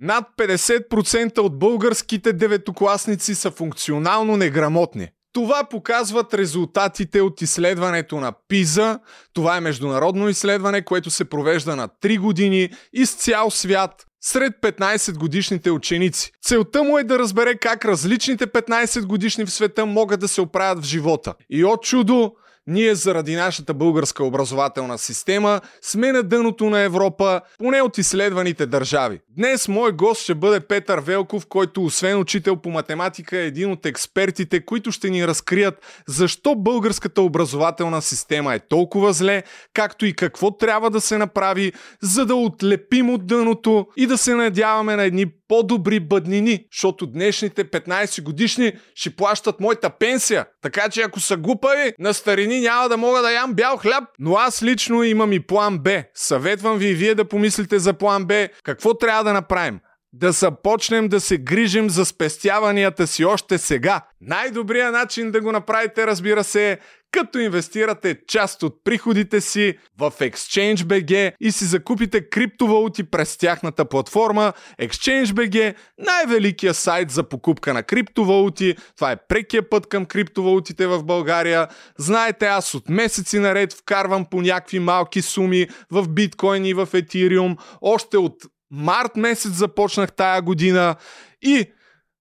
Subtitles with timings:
[0.00, 5.08] Над 50% от българските деветокласници са функционално неграмотни.
[5.32, 8.98] Това показват резултатите от изследването на ПИЗа.
[9.32, 15.18] Това е международно изследване, което се провежда на 3 години из цял свят сред 15
[15.18, 16.32] годишните ученици.
[16.42, 20.84] Целта му е да разбере как различните 15 годишни в света могат да се оправят
[20.84, 21.34] в живота.
[21.50, 22.32] И от чудо,
[22.70, 29.20] ние заради нашата българска образователна система сме на дъното на Европа, поне от изследваните държави.
[29.28, 33.86] Днес мой гост ще бъде Петър Велков, който освен учител по математика е един от
[33.86, 39.42] експертите, които ще ни разкрият защо българската образователна система е толкова зле,
[39.74, 44.34] както и какво трябва да се направи, за да отлепим от дъното и да се
[44.34, 50.46] надяваме на едни по-добри бъднини, защото днешните 15 годишни ще плащат моята пенсия.
[50.62, 54.04] Така че ако са глупави, на старини няма да мога да ям бял хляб.
[54.18, 56.02] Но аз лично имам и план Б.
[56.14, 58.48] Съветвам ви и вие да помислите за план Б.
[58.62, 59.80] Какво трябва да направим?
[60.12, 64.00] Да започнем да се грижим за спестяванията си още сега.
[64.20, 66.78] Най-добрият начин да го направите, разбира се, е
[67.12, 74.52] като инвестирате част от приходите си в ExchangeBG и си закупите криптовалути през тяхната платформа.
[74.80, 78.76] ExchangeBG най-великият сайт за покупка на криптовалути.
[78.96, 81.68] Това е прекия път към криптовалутите в България.
[81.98, 87.56] Знаете, аз от месеци наред вкарвам по някакви малки суми в биткоин и в етириум.
[87.80, 88.34] Още от
[88.70, 90.96] март месец започнах тая година
[91.42, 91.66] и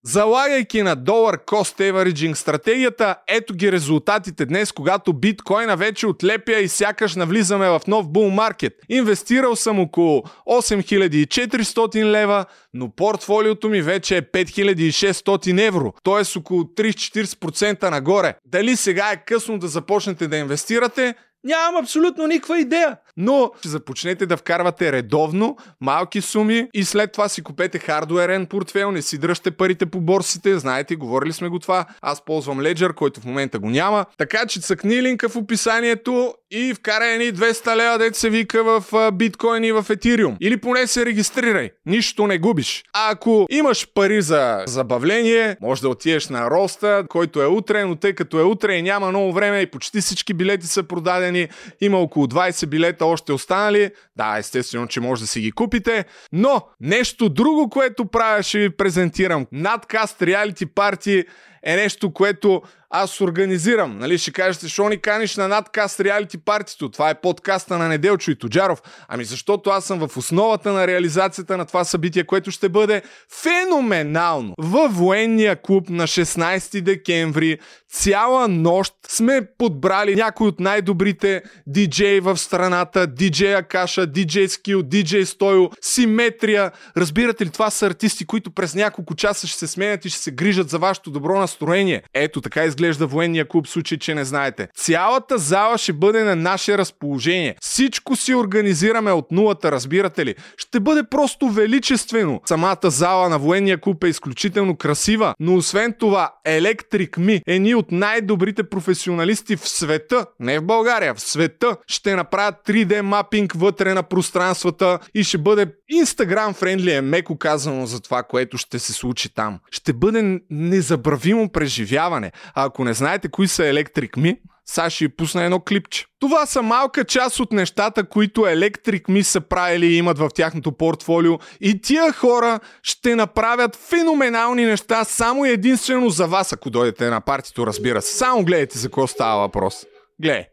[0.04, 6.68] Залагайки на долар cost averaging стратегията, ето ги резултатите днес, когато биткоина вече отлепя и
[6.68, 8.74] сякаш навлизаме в нов бул маркет.
[8.90, 16.40] Инвестирал съм около 8400 лева, но портфолиото ми вече е 5600 евро, т.е.
[16.40, 18.36] около 30-40% нагоре.
[18.46, 21.16] Дали сега е късно да започнете да инвестирате?
[21.44, 22.98] Нямам абсолютно никаква идея.
[23.20, 29.02] Но започнете да вкарвате редовно малки суми и след това си купете хардуерен портфел, не
[29.02, 31.86] си дръжте парите по борсите, знаете, говорили сме го това.
[32.02, 34.06] Аз ползвам Ledger, който в момента го няма.
[34.18, 39.12] Така че цъкни линка в описанието и вкарай едни 200 лева, дете се вика в
[39.12, 40.38] биткоин и в етириум.
[40.42, 41.70] Или поне се регистрирай.
[41.86, 42.84] Нищо не губиш.
[42.94, 47.96] А ако имаш пари за забавление, може да отидеш на роста, който е утре, но
[47.96, 51.48] тъй като е утре и няма много време и почти всички билети са продадени,
[51.82, 53.92] има около 20 билета още останали.
[54.16, 56.06] Да, естествено, че може да си ги купите.
[56.32, 59.48] Но нещо друго, което правя, ще ви презентирам.
[59.52, 61.26] Надкаст реалити парти
[61.64, 63.98] е нещо, което аз организирам.
[64.00, 66.90] Нали, ще кажете, защо ни каниш на надкаст реалити партито?
[66.90, 68.82] Това е подкаста на Неделчо и Тоджаров.
[69.08, 73.02] Ами защото аз съм в основата на реализацията на това събитие, което ще бъде
[73.42, 74.54] феноменално.
[74.58, 77.60] Във военния клуб на 16 декември
[77.92, 83.08] цяла нощ сме подбрали някои от най-добрите диджеи в страната.
[83.08, 86.72] Диджей Акаша, диджей Скил, диджей Стойо, Симетрия.
[86.98, 90.32] Разбирате ли, това са артисти, които през няколко часа ще се сменят и ще се
[90.32, 92.02] грижат за вашето добро настроение.
[92.14, 94.68] Ето така изглежда военния клуб, в случай, че не знаете.
[94.76, 97.56] Цялата зала ще бъде на наше разположение.
[97.62, 100.36] Всичко си организираме от нулата, разбирате ли?
[100.58, 102.42] Ще бъде просто величествено.
[102.46, 107.76] Самата зала на военния клуб е изключително красива, но освен това, Electric Me е ни
[107.76, 113.94] от най-добрите професионалисти в света, не в България, в света, ще направят 3D мапинг вътре
[113.94, 118.94] на пространствата и ще бъде Instagram френдли е меко казано за това, което ще се
[118.94, 119.60] случи там.
[119.72, 122.32] Ще бъде незабравимо преживяване.
[122.56, 126.06] А ако не знаете кои са Electric Me, сега ще пусна едно клипче.
[126.20, 130.72] Това са малка част от нещата, които Electric Me са правили и имат в тяхното
[130.72, 137.22] портфолио и тия хора ще направят феноменални неща само единствено за вас, ако дойдете на
[137.22, 138.18] партито, разбира се.
[138.18, 139.86] Само гледайте за какво става въпрос.
[140.22, 140.46] Гледай.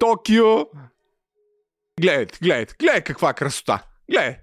[0.00, 0.56] Токио.
[2.00, 3.82] Гледайте, гледайте, гледай каква красота.
[4.10, 4.36] Гледай.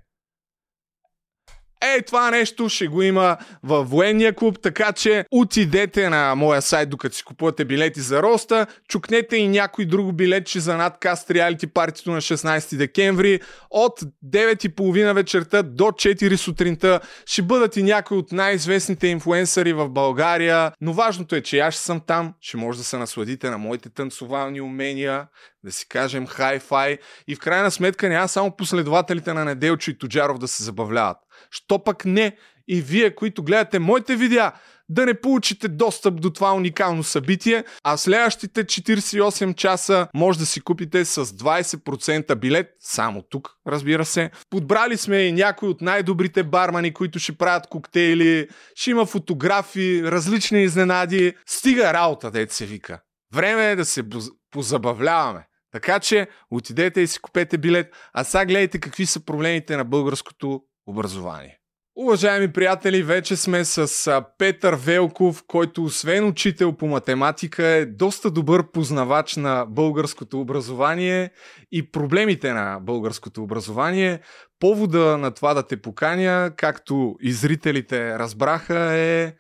[1.83, 6.89] Ей, това нещо ще го има във военния клуб, така че отидете на моя сайт,
[6.89, 12.11] докато си купувате билети за роста, чукнете и някой друго билетче за надкаст реалити партито
[12.11, 13.39] на 16 декември.
[13.69, 20.71] От 9.30 вечерта до 4 сутринта ще бъдат и някои от най-известните инфуенсъри в България,
[20.81, 23.89] но важното е, че аз ще съм там, ще може да се насладите на моите
[23.89, 25.27] танцовални умения,
[25.63, 26.97] да си кажем хай-фай
[27.27, 31.17] и в крайна сметка няма само последователите на Неделчо и Тоджаров да се забавляват.
[31.51, 32.37] Що пък не
[32.67, 34.51] и вие, които гледате моите видеа,
[34.89, 40.61] да не получите достъп до това уникално събитие, а следващите 48 часа може да си
[40.61, 44.31] купите с 20% билет, само тук, разбира се.
[44.49, 50.63] Подбрали сме и някои от най-добрите бармани, които ще правят коктейли, ще има фотографии, различни
[50.63, 51.33] изненади.
[51.45, 52.99] Стига работа, дете се вика.
[53.33, 54.03] Време е да се
[54.51, 55.47] позабавляваме.
[55.71, 60.61] Така че отидете и си купете билет, а сега гледайте какви са проблемите на българското
[60.87, 61.59] образование.
[61.95, 68.71] Уважаеми приятели, вече сме с Петър Велков, който освен учител по математика е доста добър
[68.71, 71.31] познавач на българското образование
[71.71, 74.19] и проблемите на българското образование.
[74.59, 79.33] Повода на това да те поканя, както и зрителите разбраха, е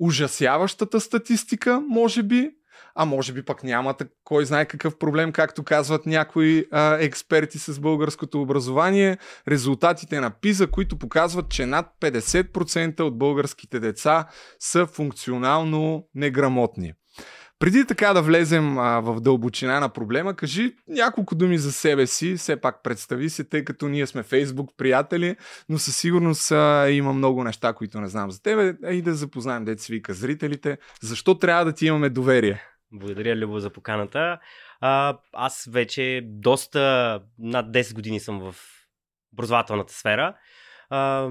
[0.00, 2.50] ужасяващата статистика, може би,
[2.94, 3.94] а може би пък няма
[4.24, 9.18] кой знае какъв проблем, както казват някои а, експерти с българското образование.
[9.48, 16.92] Резултатите на ПИЗа, които показват, че над 50% от българските деца са функционално неграмотни.
[17.58, 22.36] Преди така да влезем а, в дълбочина на проблема, кажи няколко думи за себе си,
[22.36, 25.36] все пак представи се, тъй като ние сме Фейсбук приятели,
[25.68, 29.64] но със сигурност а, има много неща, които не знам за тебе, и да запознаем
[29.64, 30.78] деца вика зрителите.
[31.02, 32.62] Защо трябва да ти имаме доверие?
[32.94, 34.38] Благодаря, Любо, за поканата.
[34.80, 38.54] А, аз вече доста над 10 години съм в
[39.32, 40.36] образователната сфера.
[40.96, 41.28] А,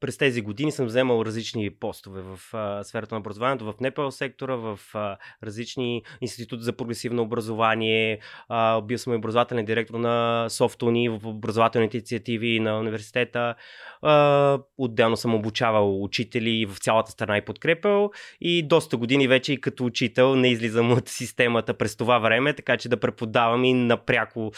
[0.00, 4.54] през тези години съм вземал различни постове в а, сферата на образованието, в НПО сектора,
[4.54, 8.18] в а, различни институти за прогресивно образование.
[8.48, 13.54] А, бил съм образователен директор на Софтуни в образователните инициативи на университета.
[14.02, 18.10] А, отделно съм обучавал учители в цялата страна и подкрепил.
[18.40, 22.76] И доста години вече и като учител не излизам от системата през това време, така
[22.76, 24.52] че да преподавам и напряко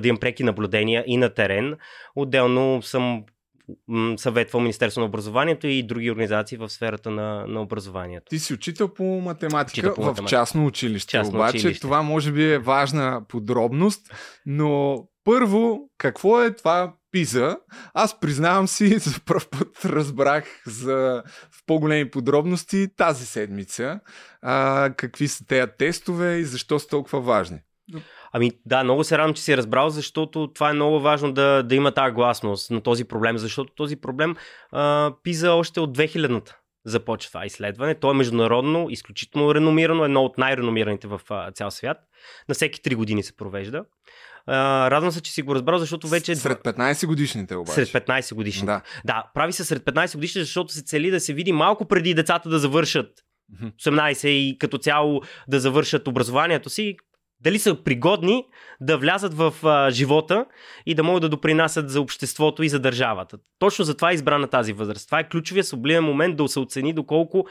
[0.00, 1.76] да имам преки наблюдения и на терен.
[2.16, 3.24] Отделно съм
[4.16, 8.30] съветвал Министерство на образованието и други организации в сферата на, на образованието.
[8.30, 10.26] Ти си учител по математика учител по математика.
[10.26, 11.10] в частно училище.
[11.10, 11.80] Частно Обаче училище.
[11.80, 14.14] това може би е важна подробност,
[14.46, 17.56] но първо, какво е това ПИЗа?
[17.94, 24.00] Аз признавам си, за първ път разбрах за в по-големи подробности тази седмица
[24.42, 27.58] а, какви са тези тестове и защо са толкова важни.
[28.32, 31.74] Ами да, много се радвам, че си разбрал, защото това е много важно да, да
[31.74, 34.36] има тази гласност на този проблем, защото този проблем
[34.72, 37.94] а, пиза още от 2000-та започва това изследване.
[37.94, 41.20] То е международно, изключително реномирано, едно от най-реномираните в
[41.54, 41.98] цял свят.
[42.48, 43.84] На всеки 3 години се провежда.
[44.48, 46.36] Радвам се, че си го разбрал, защото вече...
[46.36, 47.86] Сред 15 годишните обаче.
[47.86, 48.66] Сред 15 годишните.
[48.66, 48.82] Да.
[49.04, 52.48] да, прави се сред 15 годишните, защото се цели да се види малко преди децата
[52.48, 53.08] да завършат
[53.62, 56.96] 18 и като цяло да завършат образованието си,
[57.42, 58.46] дали са пригодни
[58.80, 60.46] да влязат в а, живота
[60.86, 63.38] и да могат да допринасят за обществото и за държавата.
[63.58, 65.08] Точно за това е избрана тази възраст.
[65.08, 67.46] Това е ключовия сублимен момент да се оцени доколко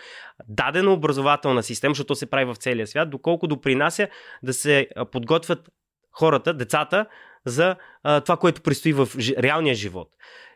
[0.48, 4.08] дадена образователна система, защото се прави в целия свят, доколко допринася
[4.44, 5.70] да се подготвят
[6.12, 7.06] хората, децата,
[7.46, 10.10] за а, това, което предстои в реалния живот.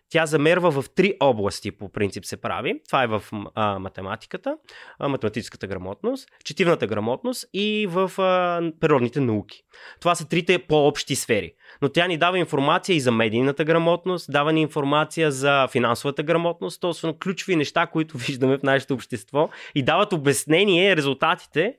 [0.10, 2.81] Тя замерва в три области, по принцип се прави.
[2.88, 3.24] Това е в
[3.56, 4.57] а, математиката,
[5.00, 9.63] а, математическата грамотност, четивната грамотност и в а, природните науки.
[10.00, 11.54] Това са трите по-общи сфери.
[11.81, 16.81] Но тя ни дава информация и за медийната грамотност, дава ни информация за финансовата грамотност,
[16.81, 17.13] т.е.
[17.19, 21.75] ключови неща, които виждаме в нашето общество и дават обяснение, резултатите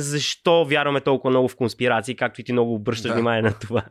[0.00, 3.14] защо вярваме толкова много в конспирации, както и ти много обръщаш да.
[3.14, 3.82] внимание на това.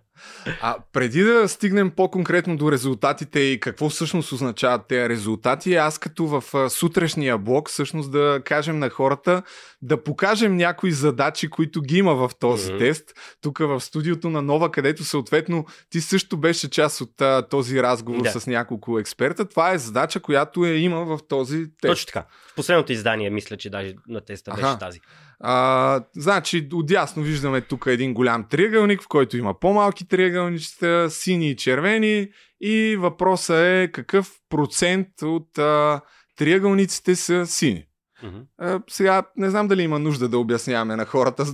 [0.61, 6.27] А преди да стигнем по-конкретно до резултатите и какво всъщност означават тези резултати, аз като
[6.27, 9.41] в сутрешния блок всъщност да кажем на хората
[9.81, 12.79] да покажем някои задачи, които ги има в този mm-hmm.
[12.79, 13.13] тест.
[13.41, 18.21] Тук в студиото на Нова, където съответно ти също беше част от а, този разговор
[18.21, 18.39] да.
[18.39, 19.45] с няколко експерта.
[19.45, 21.91] Това е задача, която е има в този тест.
[21.91, 22.25] Точно така.
[22.47, 24.61] В последното издание мисля, че даже на теста Аха.
[24.61, 24.99] беше тази.
[25.39, 31.55] А, значи, отясно виждаме тук един голям триъгълник, в който има по-малки триъгълничета, сини и
[31.55, 32.27] червени.
[32.61, 36.01] И въпросът е какъв процент от а,
[36.37, 37.83] триъгълниците са сини.
[38.23, 38.43] Mm-hmm.
[38.57, 41.45] А, сега не знам дали има нужда да обясняваме на хората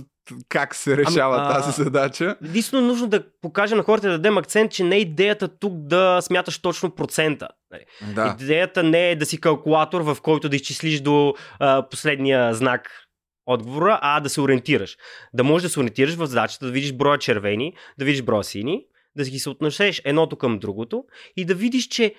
[0.48, 2.36] как се решава ами, тази задача.
[2.44, 6.20] Единствено нужно да покажем на хората да дадем акцент, че не е идеята тук да
[6.22, 7.48] смяташ точно процента.
[7.70, 8.14] Нали?
[8.14, 8.36] Да.
[8.40, 13.05] Идеята не е да си калкулатор, в който да изчислиш до а, последния знак
[13.46, 14.96] отговора, а да се ориентираш.
[15.34, 18.84] Да можеш да се ориентираш в задачата, да видиш броя червени, да видиш броя сини,
[19.16, 21.04] да ги се отнесеш едното към другото
[21.36, 22.14] и да видиш, че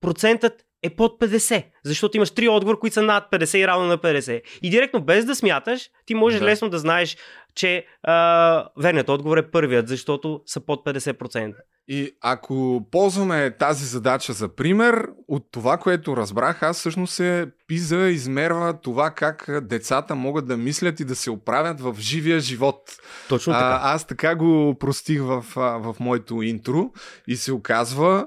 [0.00, 3.98] процентът е под 50, защото имаш три отговора, които са над 50 и равно на
[3.98, 4.42] 50.
[4.62, 6.46] И директно без да смяташ, ти можеш да.
[6.46, 7.16] лесно да знаеш,
[7.54, 11.54] че а, верният отговор е първият, защото са под 50%.
[11.88, 17.96] И ако ползваме тази задача за пример, от това, което разбрах, аз всъщност се пиза
[17.96, 22.80] измерва това как децата могат да мислят и да се оправят в живия живот.
[23.28, 23.64] Точно така.
[23.64, 26.90] А, аз така го простих в, в моето интро
[27.28, 28.26] и се оказва,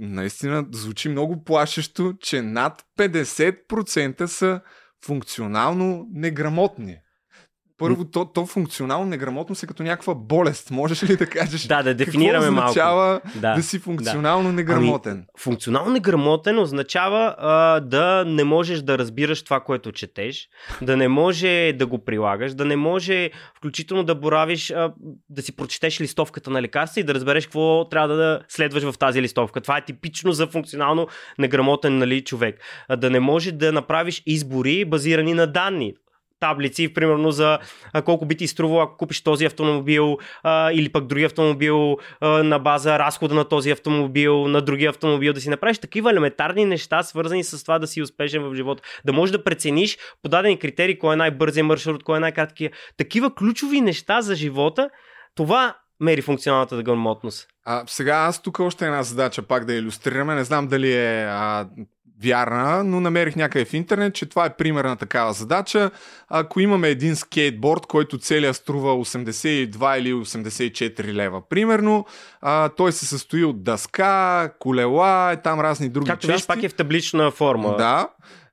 [0.00, 4.60] наистина звучи много плашещо, че над 50% са
[5.04, 6.96] функционално неграмотни.
[7.78, 10.70] Първо, то, то функционално неграмотност е като някаква болест.
[10.70, 11.66] Можеш ли да кажеш?
[11.66, 13.38] Да, да дефинираме какво означава малко.
[13.38, 14.52] Да, да си функционално да.
[14.52, 15.12] неграмотен?
[15.12, 20.48] Ами, функционално неграмотен означава а, да не можеш да разбираш това, което четеш,
[20.82, 24.92] да не може да го прилагаш, да не може включително да боравиш, а,
[25.30, 29.22] да си прочетеш листовката на лекарства и да разбереш какво трябва да следваш в тази
[29.22, 29.60] листовка.
[29.60, 31.08] Това е типично за функционално
[31.38, 32.60] неграмотен нали, човек.
[32.88, 35.94] А, да не може да направиш избори базирани на данни
[36.40, 37.58] таблици, примерно за
[37.92, 42.28] а, колко би ти струвало, ако купиш този автомобил а, или пък други автомобил а,
[42.28, 47.02] на база разхода на този автомобил, на другия автомобил, да си направиш такива елементарни неща,
[47.02, 48.82] свързани с това да си успешен в живота.
[49.04, 52.70] Да можеш да прецениш по дадени критерии кой е най-бързия маршрут, кой е най-краткия.
[52.96, 54.90] Такива ключови неща за живота,
[55.34, 57.48] това мери функционалната грамотност.
[57.64, 60.34] А, сега аз тук още една задача пак да иллюстрираме.
[60.34, 61.68] Не знам дали е а,
[62.22, 65.90] вярна, но намерих някъде в интернет, че това е пример на такава задача.
[66.28, 72.06] Ако имаме един скейтборд, който целия струва 82 или 84 лева, примерно,
[72.40, 76.40] а, той се състои от дъска, колела, и там разни други Както части.
[76.40, 77.76] виж, пак е в таблична форма.
[77.76, 78.08] Да.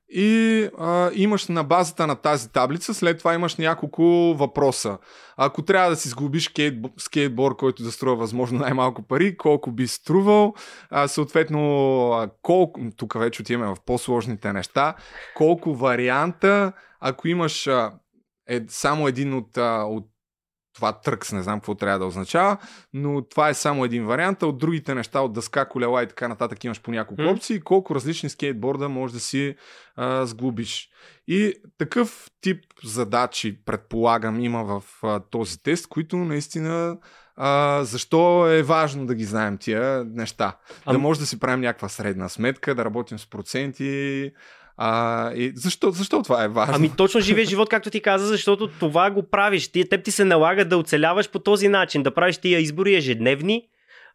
[0.08, 4.02] И а, имаш на базата на тази таблица, след това имаш няколко
[4.38, 4.98] въпроса.
[5.36, 9.86] Ако трябва да си сглобиш скейт, скейтборд, който да струва възможно най-малко пари, колко би
[9.86, 10.54] струвал,
[10.90, 14.94] а, съответно, колко, тук вече отиваме в по-сложните неща,
[15.36, 17.92] колко варианта, ако имаш а,
[18.48, 20.06] е, само един от, а, от
[20.76, 22.56] това тръкс, не знам какво трябва да означава,
[22.92, 26.28] но това е само един вариант, а от другите неща, от дъска, колела и така
[26.28, 27.32] нататък имаш по няколко mm.
[27.32, 29.54] опции, колко различни скейтборда може да си
[29.96, 30.88] а, сглобиш.
[31.28, 36.98] И такъв тип задачи, предполагам, има в а, този тест, които наистина
[37.36, 40.56] а, защо е важно да ги знаем тия неща.
[40.86, 40.92] А...
[40.92, 44.32] Да може да си правим някаква средна сметка, да работим с проценти,
[44.76, 46.74] а, и защо, защо това е важно?
[46.74, 49.68] Ами точно живее живот, както ти каза, защото това го правиш.
[49.68, 53.62] Ти, теб ти се налага да оцеляваш по този начин, да правиш тия избори ежедневни,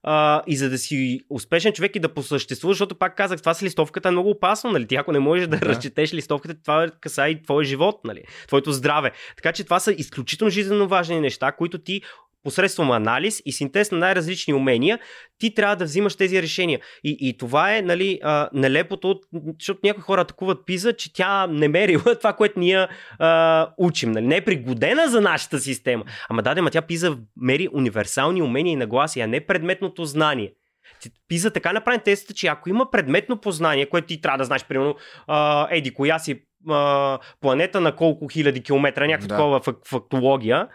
[0.04, 3.64] а, и за да си успешен човек и да посъществуваш, защото пак казах, това с
[3.64, 4.88] листовката е много опасно, нали?
[4.88, 5.66] Ти ако не можеш да, да.
[5.66, 8.22] разчетеш листовката, това каса и твой живот, нали?
[8.48, 9.12] Твоето здраве.
[9.36, 12.02] Така че това са изключително жизненно важни неща, които ти
[12.44, 15.00] посредством анализ и синтез на най-различни умения,
[15.38, 16.80] ти трябва да взимаш тези решения.
[17.04, 19.20] И, и това е нали, а, нелепото,
[19.60, 22.88] защото някои хора атакуват пиза, че тя не мерила това, което ние
[23.20, 24.12] а, учим.
[24.12, 24.28] Нали?
[24.28, 26.04] Не е пригодена за нашата система.
[26.30, 30.54] Ама да, ма тя пиза мери универсални умения и нагласи, а не предметното знание.
[31.28, 34.96] Пиза така направен теста, че ако има предметно познание, което ти трябва да знаеш, примерно,
[35.28, 39.36] а, еди, коя си а, планета на колко хиляди километра, някаква да.
[39.36, 40.68] такова фактология,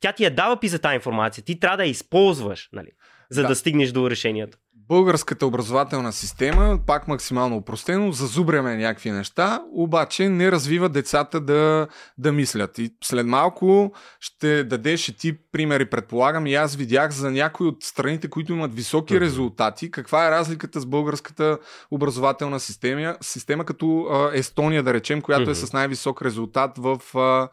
[0.00, 1.44] тя ти я дава пи за тази информация.
[1.44, 2.90] Ти трябва да я използваш, нали,
[3.30, 4.58] за да, да стигнеш до решението.
[4.92, 11.86] Българската образователна система, пак максимално упростено, зазубряме някакви неща, обаче не развива децата да,
[12.18, 12.78] да мислят.
[12.78, 17.82] И след малко ще дадеш и ти примери, предполагам, и аз видях за някои от
[17.82, 21.58] страните, които имат високи резултати, каква е разликата с българската
[21.90, 27.48] образователна система, система като а, Естония, да речем, която е с най-висок резултат в а,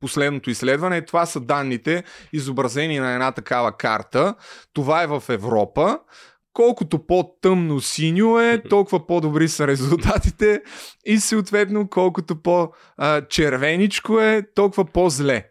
[0.00, 1.04] последното изследване.
[1.04, 4.34] Това са данните, изобразени на една такава карта.
[4.72, 5.98] Това е в Европа.
[6.58, 10.62] Колкото по-тъмно синьо е, толкова по-добри са резултатите
[11.06, 15.44] и съответно колкото по-червеничко е, толкова по-зле.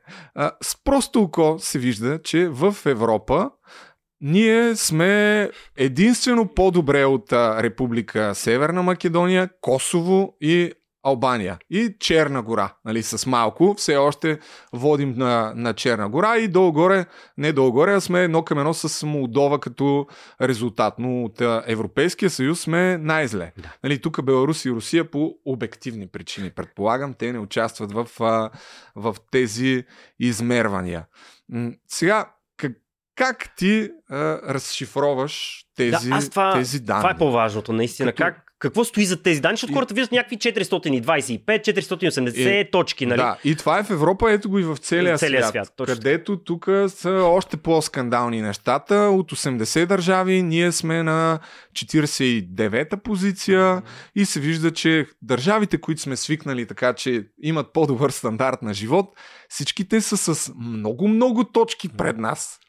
[0.62, 3.50] С просто око се вижда, че в Европа
[4.22, 10.72] ние сме единствено по-добре от Република Северна Македония, Косово и
[11.08, 13.76] Албания и Черна гора, нали, с малко.
[13.78, 14.40] Все още
[14.74, 17.06] водим на, на Черна гора и долу-горе,
[17.38, 20.08] не долу-горе, а сме едно към едно с Молдова като
[20.42, 20.94] резултат.
[21.00, 23.52] Но от Европейския съюз сме най-зле.
[23.58, 23.74] Да.
[23.84, 28.08] Нали, тук Беларус и Русия по обективни причини, предполагам, те не участват в,
[28.96, 29.84] в тези
[30.20, 31.06] измервания.
[31.88, 32.32] Сега,
[33.16, 34.16] как, ти а,
[34.54, 37.02] разшифроваш тези, да, това, тези данни?
[37.02, 38.12] Това е по-важното, наистина.
[38.12, 38.24] Като...
[38.24, 39.76] Как, какво стои за тези данни, защото и...
[39.76, 42.72] хората виждат някакви 425, 480 и...
[42.72, 43.18] точки, нали?
[43.18, 45.96] Да, и това е в Европа, ето го и в целия, целия свят, свят точно.
[45.96, 48.96] където тук са още по-скандални нещата.
[48.96, 51.40] От 80 държави ние сме на
[51.74, 53.82] 49-та позиция mm-hmm.
[54.16, 59.06] и се вижда, че държавите, които сме свикнали така, че имат по-добър стандарт на живот,
[59.50, 62.60] всичките са с много-много точки пред нас.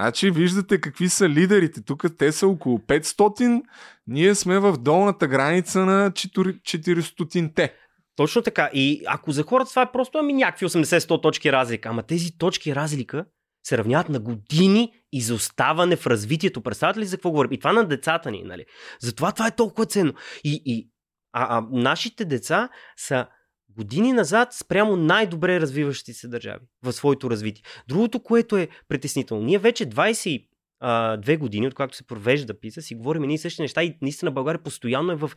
[0.00, 1.82] Значи виждате какви са лидерите.
[1.82, 3.62] Тук те са около 500,
[4.06, 7.74] ние сме в долната граница на 400-те.
[8.16, 8.70] Точно така.
[8.72, 12.74] И ако за хората това е просто ами някакви 80-100 точки разлика, ама тези точки
[12.74, 13.24] разлика
[13.66, 16.62] се равняват на години изоставане в развитието.
[16.62, 17.52] Представете ли за какво говорим?
[17.52, 18.64] И това на децата ни, нали?
[19.00, 20.12] Затова това е толкова ценно.
[20.44, 20.90] И, и
[21.32, 23.26] а, а нашите деца са
[23.70, 27.64] години назад спрямо най-добре развиващи се държави в своето развитие.
[27.88, 33.34] Другото, което е притеснително, ние вече 22 години, откакто се провежда ПИСА, си говорим едни
[33.34, 35.30] и същи неща и наистина България постоянно е в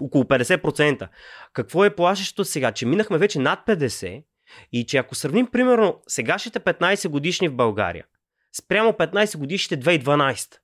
[0.00, 1.08] около 50%.
[1.52, 2.72] Какво е плашещо сега?
[2.72, 4.24] Че минахме вече над 50%
[4.72, 8.06] и че ако сравним примерно сегашните 15 годишни в България
[8.52, 10.58] спрямо 15 годишните 2012,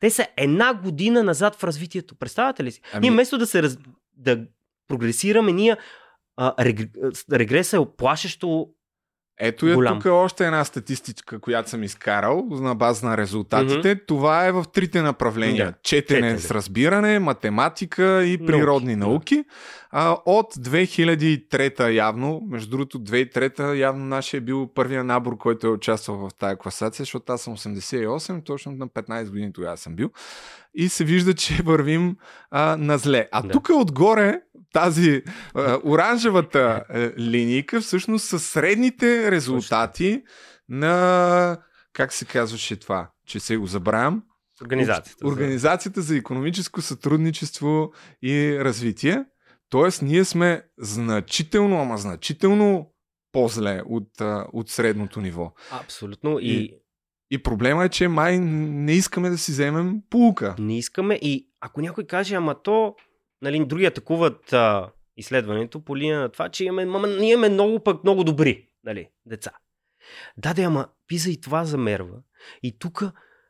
[0.00, 2.14] те са една година назад в развитието.
[2.14, 2.80] Представяте ли си?
[2.92, 3.00] Ами...
[3.00, 3.78] Ние вместо да се раз...
[4.12, 4.46] да
[4.88, 5.76] прогресираме, ние
[6.36, 6.90] а, рег...
[7.32, 8.68] регреса е плашещо
[9.40, 13.96] ето е тук още една статистика, която съм изкарал на база на резултатите.
[13.96, 14.06] Mm-hmm.
[14.06, 15.72] Това е в трите направления.
[15.72, 15.82] Yeah.
[15.82, 16.38] Четене Четене.
[16.38, 19.34] с разбиране, математика и природни науки.
[19.34, 19.48] науки.
[19.90, 25.70] А, от 2003 явно, между другото 2003 явно нашия е бил първия набор, който е
[25.70, 30.10] участвал в тази класация, защото аз съм 88, точно на 15 години тогава съм бил.
[30.74, 32.16] И се вижда, че вървим
[32.50, 33.28] а, на зле.
[33.32, 33.48] А да.
[33.48, 34.40] тук отгоре
[34.74, 35.22] тази
[35.54, 40.22] а, оранжевата а, линейка всъщност са средните резултати
[40.68, 41.58] на
[41.92, 44.22] как се казваше това, че се го забравям.
[44.62, 45.26] Организацията.
[45.26, 49.24] Организацията за економическо сътрудничество и развитие.
[49.68, 52.90] Тоест, ние сме значително, ама значително
[53.32, 54.08] по-зле от,
[54.52, 55.52] от средното ниво.
[55.70, 56.38] Абсолютно.
[56.40, 56.78] И, и,
[57.30, 60.54] и проблема е, че май не искаме да си вземем полука.
[60.58, 62.94] Не искаме и ако някой каже, ама то
[63.42, 67.80] нали, други атакуват а, изследването по линия на това, че имаме, мама, ние имаме много
[67.80, 69.50] пък много добри нали, деца.
[70.36, 72.22] Да, да, ама пиза и това замерва.
[72.62, 73.04] И тук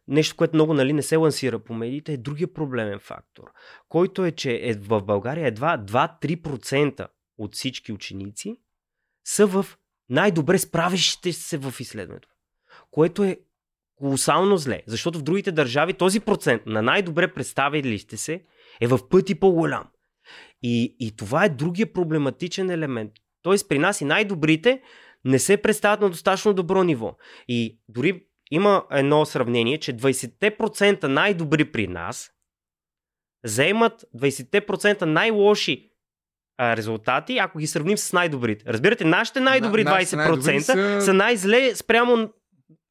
[0.08, 3.44] нещо, което много нали, не се лансира по медиите, е другия проблемен фактор,
[3.88, 8.56] който е, че е, в България едва 2-3% от всички ученици
[9.24, 9.66] са в
[10.08, 12.28] най-добре справящите се в изследването.
[12.90, 13.40] Което е
[13.96, 18.44] колосално зле, защото в другите държави този процент на най-добре представили сте се
[18.80, 19.84] е в пъти по-голям.
[20.62, 23.12] И, и това е другия проблематичен елемент.
[23.42, 24.82] Тоест при нас и най-добрите
[25.24, 27.16] не се представят на достатъчно добро ниво.
[27.48, 32.30] И дори има едно сравнение, че 20% най-добри при нас
[33.44, 35.90] заемат 20% най-лоши
[36.58, 38.64] а, резултати, ако ги сравним с най-добрите.
[38.72, 41.00] Разбирате, нашите най-добри 20% най-добри са...
[41.00, 42.32] са най-зле спрямо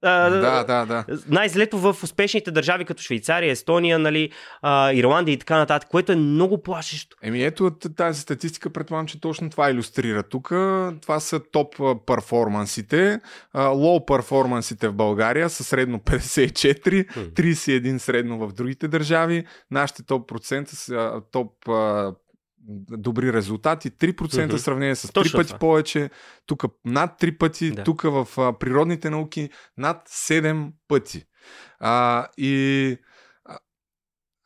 [0.03, 1.05] а, да, да, да.
[1.27, 4.29] Най-злето в успешните държави, като Швейцария, Естония, нали,
[4.61, 7.17] а, Ирландия и така нататък, което е много плашещо.
[7.21, 10.23] Еми ето тази статистика, предполагам, че точно това иллюстрира.
[10.23, 10.47] Тук
[11.01, 13.19] това са топ перформансите,
[13.55, 19.45] лоу перформансите в България са средно 54, 31 средно в другите държави.
[19.71, 21.51] Нашите топ процента са топ
[22.89, 24.57] добри резултати, 3% mm-hmm.
[24.57, 25.59] сравнение с Точно 3 пъти това.
[25.59, 26.09] повече,
[26.45, 27.83] тук над 3 пъти, да.
[27.83, 31.23] тук в а, природните науки над 7 пъти.
[31.79, 32.97] А, и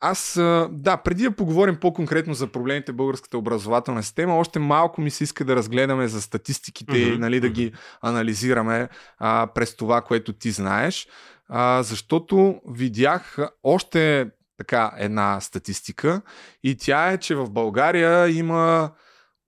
[0.00, 0.34] аз,
[0.70, 5.24] да, преди да поговорим по-конкретно за проблемите в българската образователна система, още малко ми се
[5.24, 7.14] иска да разгледаме за статистиките mm-hmm.
[7.14, 11.08] и нали, да ги анализираме а, през това, което ти знаеш,
[11.48, 16.22] а, защото видях още така една статистика
[16.62, 18.92] и тя е, че в България има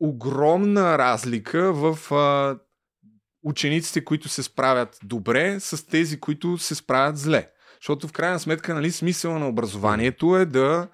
[0.00, 2.58] огромна разлика в а,
[3.42, 7.50] учениците, които се справят добре с тези, които се справят зле.
[7.80, 10.88] Защото в крайна сметка нали, смисъла на образованието е да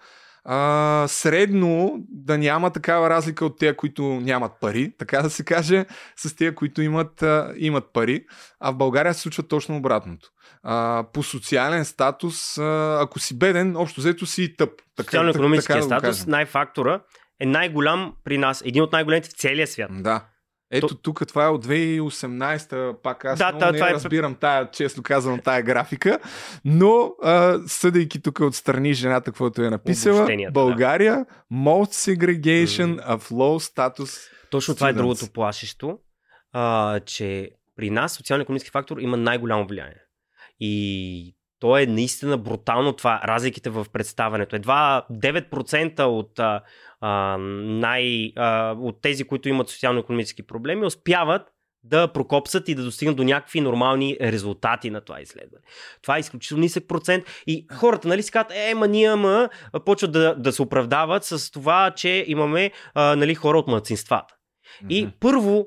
[0.48, 5.86] а, средно да няма такава разлика от тези, които нямат пари, така да се каже,
[6.16, 8.24] с тези, които имат, а, имат пари.
[8.60, 10.28] А в България се случва точно обратното.
[10.62, 14.70] А, по социален статус, а, ако си беден, общо взето си и тъп.
[15.00, 17.00] Социално-економическия да статус, най-фактора
[17.40, 19.90] е най-голям при нас, един от най-големите в целия свят.
[20.02, 20.24] Да.
[20.70, 20.94] Ето То...
[20.94, 23.92] тук това е от 2018-та, пак аз да, много не това е...
[23.92, 26.18] разбирам тая, честно казвам, тая графика,
[26.64, 31.56] но а, съдейки тук отстрани жената, каквото е написала, България, да.
[31.56, 33.06] most segregation mm.
[33.06, 34.76] of low status Точно students.
[34.76, 35.98] това е другото плашещо,
[36.52, 40.00] а, че при нас социално-економически фактор има най-голямо влияние.
[40.60, 44.56] И то е наистина брутално това, разликите в представането.
[44.56, 51.42] Едва 9% от, а, най, а, от тези, които имат социално-економически проблеми, успяват
[51.84, 55.64] да прокопсат и да достигнат до някакви нормални резултати на това изследване.
[56.02, 59.48] Това е изключително нисък процент и хората, нали, си казват, е, ма ние, ма,
[59.84, 64.34] почват да, да се оправдават с това, че имаме, а, нали, хора от младсинствата.
[64.34, 64.88] Mm-hmm.
[64.88, 65.66] И първо,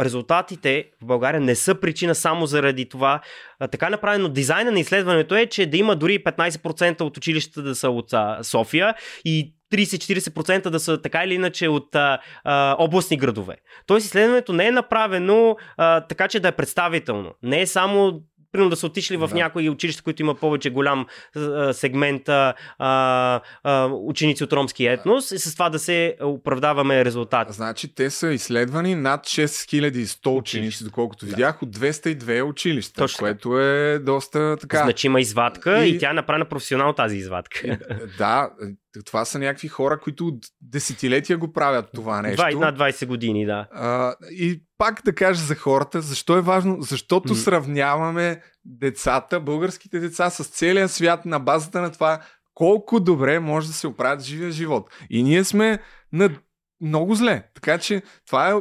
[0.00, 3.20] резултатите в България не са причина само заради това.
[3.58, 7.74] А, така направено дизайна на изследването е, че да има дори 15% от училищата да
[7.74, 13.16] са от а, София и 30-40% да са така или иначе от а, а, областни
[13.16, 13.56] градове.
[13.86, 17.32] Тоест изследването не е направено а, така, че да е представително.
[17.42, 18.22] Не е само
[18.54, 19.34] примерно да са отишли в Да.
[19.34, 23.40] някои училища, които има повече голям а, сегмент а, а,
[23.86, 27.52] ученици от ромски етнос и с това да се оправдаваме резултати.
[27.52, 31.30] Значи те са изследвани над 6100 ученици, доколкото Да.
[31.30, 34.78] видях, от 202 училища, Точно което е доста така.
[34.78, 35.90] Значима извадка и...
[35.90, 37.78] И- и тя е направена професионално тази извадка.
[38.18, 38.50] Да,
[39.02, 42.46] това са някакви хора, които от десетилетия го правят това нещо.
[42.50, 43.68] Два, над 20 години, да.
[43.72, 46.76] А, и пак да кажа за хората, защо е важно?
[46.80, 47.38] Защото М.
[47.38, 52.20] сравняваме децата, българските деца с целия свят на базата на това
[52.54, 54.90] колко добре може да се оправят живия живот.
[55.10, 55.78] И ние сме
[56.12, 56.30] на
[56.80, 57.42] много зле.
[57.54, 58.54] Така че това е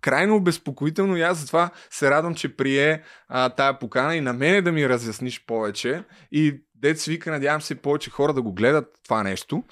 [0.00, 4.62] крайно обезпокоително и аз затова се радвам, че прие а, тая покана и на мене
[4.62, 6.04] да ми разясниш повече.
[6.32, 9.62] И дец вика, надявам се повече хора да го гледат това нещо,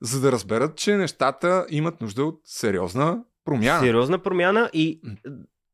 [0.00, 3.80] за да разберат, че нещата имат нужда от сериозна промяна.
[3.80, 5.00] Сериозна промяна и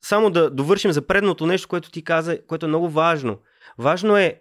[0.05, 3.39] само да довършим за предното нещо, което ти каза, което е много важно.
[3.79, 4.41] Важно е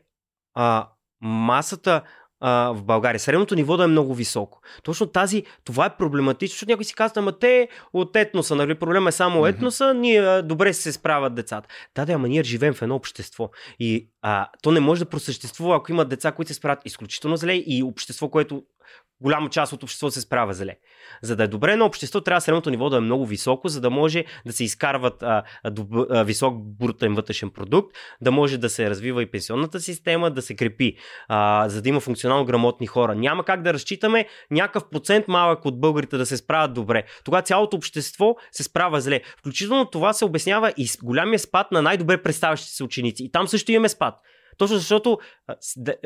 [0.54, 0.90] а,
[1.22, 2.02] масата
[2.40, 4.62] а, в България, средното ниво да е много високо.
[4.84, 9.10] Точно тази, това е проблематично, защото някой си казва, ама те от етноса, нали, проблема
[9.10, 11.68] е само етноса, ние добре се справят децата.
[11.96, 15.76] Да, да, ама ние живеем в едно общество и а, то не може да просъществува,
[15.76, 18.64] ако има деца, които се справят изключително зле и общество, което
[19.22, 20.76] голяма част от обществото се справя зле.
[21.22, 23.90] За да е добре на общество, трябва средното ниво да е много високо, за да
[23.90, 28.90] може да се изкарват а, доб, а, висок брутен вътрешен продукт, да може да се
[28.90, 33.16] развива и пенсионната система, да се крепи, а, за да има функционално грамотни хора.
[33.16, 37.04] Няма как да разчитаме някакъв процент малък от българите да се справят добре.
[37.24, 39.22] Тогава цялото общество се справя зле.
[39.38, 43.24] Включително това се обяснява и с голямия спад на най-добре представящите се ученици.
[43.24, 44.16] И там също имаме спад.
[44.58, 45.20] Точно защото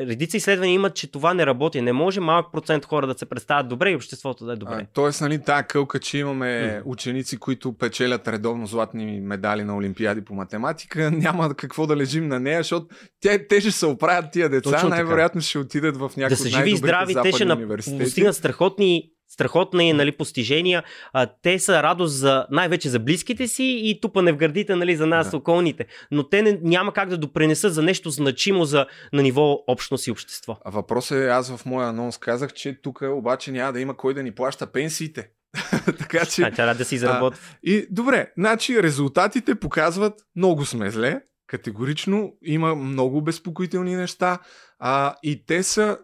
[0.00, 1.80] редица изследвания имат, че това не работи.
[1.80, 4.74] Не може малък процент хора да се представят добре и обществото да е добре.
[4.74, 10.24] А, тоест, нали, тая кълка, че имаме ученици, които печелят редовно златни медали на Олимпиади
[10.24, 12.86] по математика, няма какво да лежим на нея, защото
[13.20, 14.88] те, те ще се оправят тия деца, Точно така.
[14.88, 17.76] най-вероятно ще отидат в някои да са живи и здрави, те ще на...
[17.76, 20.82] постигнат страхотни, страхотни нали, постижения.
[21.12, 25.06] А, те са радост за, най-вече за близките си и тупане в гърдите нали, за
[25.06, 25.36] нас, Да.
[25.36, 25.86] околните.
[26.10, 30.10] Но те не, няма как да допренесат за нещо значимо за, на ниво общност и
[30.10, 30.58] общество.
[30.64, 34.14] А въпросът е, аз в моя анонс казах, че тук обаче няма да има кой
[34.14, 35.28] да ни плаща пенсиите.
[35.98, 36.42] така че...
[36.42, 37.40] А, трябва да се изработва.
[37.62, 44.38] И добре, значи резултатите показват много сме зле, категорично, има много безпокоителни неща
[44.78, 45.98] а, и те са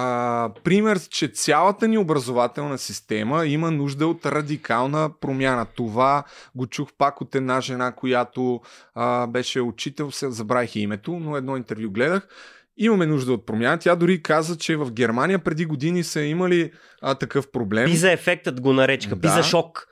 [0.00, 5.66] а, пример, че цялата ни образователна система има нужда от радикална промяна.
[5.76, 8.60] Това го чух пак от една жена, която
[8.94, 12.28] а, беше учител, се забравих името, но едно интервю гледах.
[12.76, 13.78] Имаме нужда от промяна.
[13.78, 17.86] Тя дори каза, че в Германия преди години са имали а, такъв проблем.
[17.86, 19.16] Пиза ефектът го наречка.
[19.16, 19.20] Да.
[19.20, 19.86] Пиза шок.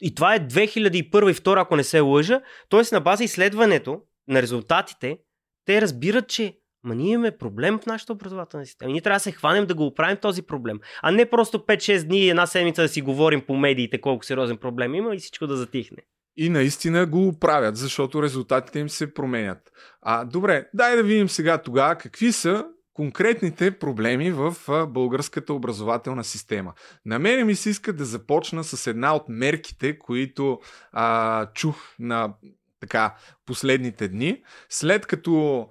[0.00, 2.40] И това е 2001 и 2002, ако не се лъжа.
[2.68, 5.18] Тоест на база изследването на резултатите,
[5.66, 8.92] те разбират, че Ма ние имаме проблем в нашата образователна система.
[8.92, 10.80] Ние трябва да се хванем да го оправим този проблем.
[11.02, 14.56] А не просто 5-6 дни и една седмица да си говорим по медиите колко сериозен
[14.56, 15.98] проблем има и всичко да затихне.
[16.36, 19.72] И наистина го правят, защото резултатите им се променят.
[20.02, 24.54] А, добре, дай да видим сега тогава какви са конкретните проблеми в
[24.88, 26.72] българската образователна система.
[27.06, 30.60] На мене ми се иска да започна с една от мерките, които
[30.92, 32.34] а, чух на
[32.80, 33.14] така
[33.46, 35.68] последните дни, след като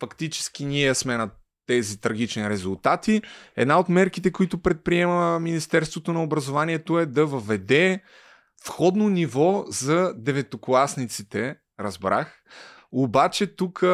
[0.00, 1.30] фактически ние сме на
[1.66, 3.22] тези трагични резултати.
[3.56, 8.02] Една от мерките, които предприема Министерството на образованието е да въведе
[8.66, 12.42] входно ниво за деветокласниците, разбрах.
[12.92, 13.84] Обаче тук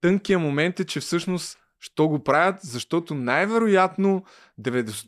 [0.00, 4.24] тънкият момент е, че всъщност що го правят, защото най-вероятно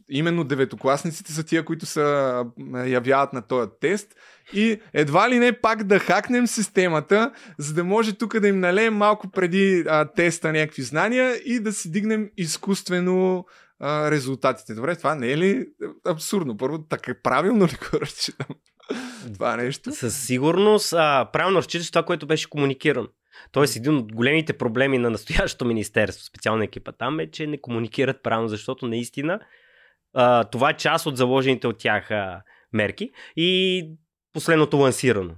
[0.09, 2.45] именно деветокласниците са тия, които са
[2.87, 4.15] явяват на този тест
[4.53, 8.95] и едва ли не пак да хакнем системата, за да може тук да им налеем
[8.95, 13.45] малко преди а, теста някакви знания и да си дигнем изкуствено
[13.81, 14.75] а, резултатите.
[14.75, 15.67] Добре, това не е ли
[16.07, 16.57] абсурдно?
[16.57, 18.47] Първо, така правилно ли го разчитам?
[19.35, 19.93] това нещо?
[19.93, 23.09] Със сигурност а, правилно разчиташ това, което беше комуникирано.
[23.53, 28.23] Тоест, един от големите проблеми на настоящото министерство, специално екипа там, е, че не комуникират
[28.23, 29.41] правилно, защото наистина
[30.15, 33.83] а, това е част от заложените от тях а, мерки и
[34.33, 35.35] последното лансирано.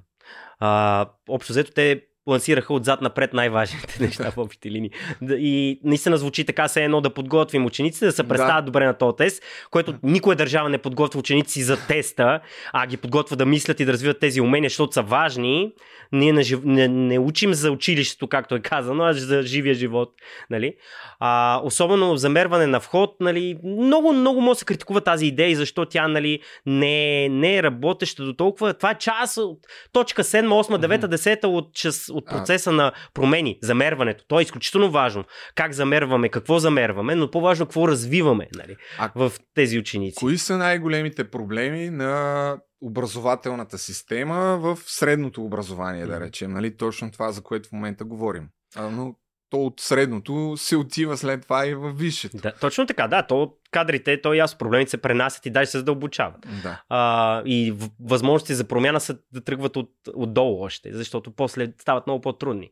[0.59, 4.91] А, общо взето те лансираха отзад напред най-важните неща в общите линии.
[5.31, 8.67] И наистина звучи така, все едно да подготвим учениците да се представят да.
[8.67, 12.41] добре на този тест, което никоя държава не подготвя ученици за теста,
[12.73, 15.73] а ги подготвя да мислят и да развиват тези умения, защото са важни.
[16.13, 20.13] Ние не, не, не учим за училището, както е казано, а за живия живот.
[20.51, 20.75] Нали?
[21.21, 25.55] А, особено замерване на вход, нали, много, много може да се критикува тази идея и
[25.55, 28.75] защо тя нали, не, не е работеща до толкова.
[28.75, 29.59] Това е част от
[29.93, 31.71] точка 7, 8, 9, 10 от,
[32.11, 32.73] от процеса а...
[32.73, 34.25] на промени, замерването.
[34.29, 35.25] То е изключително важно.
[35.55, 39.11] Как замерваме, какво замерваме, но по-важно какво развиваме нали, а...
[39.15, 40.17] в тези ученици.
[40.17, 46.53] Кои са най-големите проблеми на образователната система в средното образование, да речем.
[46.53, 46.77] Нали?
[46.77, 48.49] Точно това, за което в момента говорим.
[48.77, 49.15] А, но
[49.51, 52.37] то от средното се отива след това и в висшето.
[52.37, 53.27] Да, точно така, да.
[53.27, 56.47] То кадрите, то ясно, проблемите се пренасят и даже се задълбочават.
[56.63, 56.83] Да.
[56.89, 62.21] А, и възможности за промяна са да тръгват от, отдолу още, защото после стават много
[62.21, 62.71] по-трудни.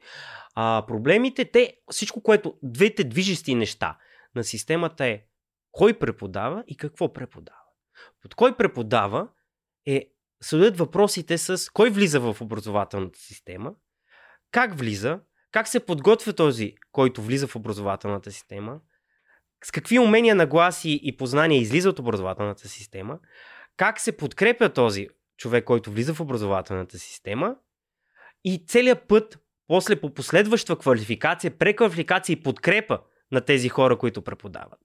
[0.54, 3.96] А, проблемите, те, всичко, което, двете движещи неща
[4.34, 5.22] на системата е
[5.72, 7.58] кой преподава и какво преподава.
[8.24, 9.28] От кой преподава
[9.86, 10.06] е
[10.42, 13.72] следят въпросите с кой влиза в образователната система,
[14.50, 15.20] как влиза,
[15.52, 18.80] как се подготвя този, който влиза в образователната система,
[19.64, 23.18] с какви умения, нагласи и познания излиза от образователната система,
[23.76, 27.56] как се подкрепя този човек, който влиза в образователната система
[28.44, 33.00] и целият път, после по последваща квалификация, преквалификация и подкрепа
[33.32, 34.78] на тези хора, които преподават.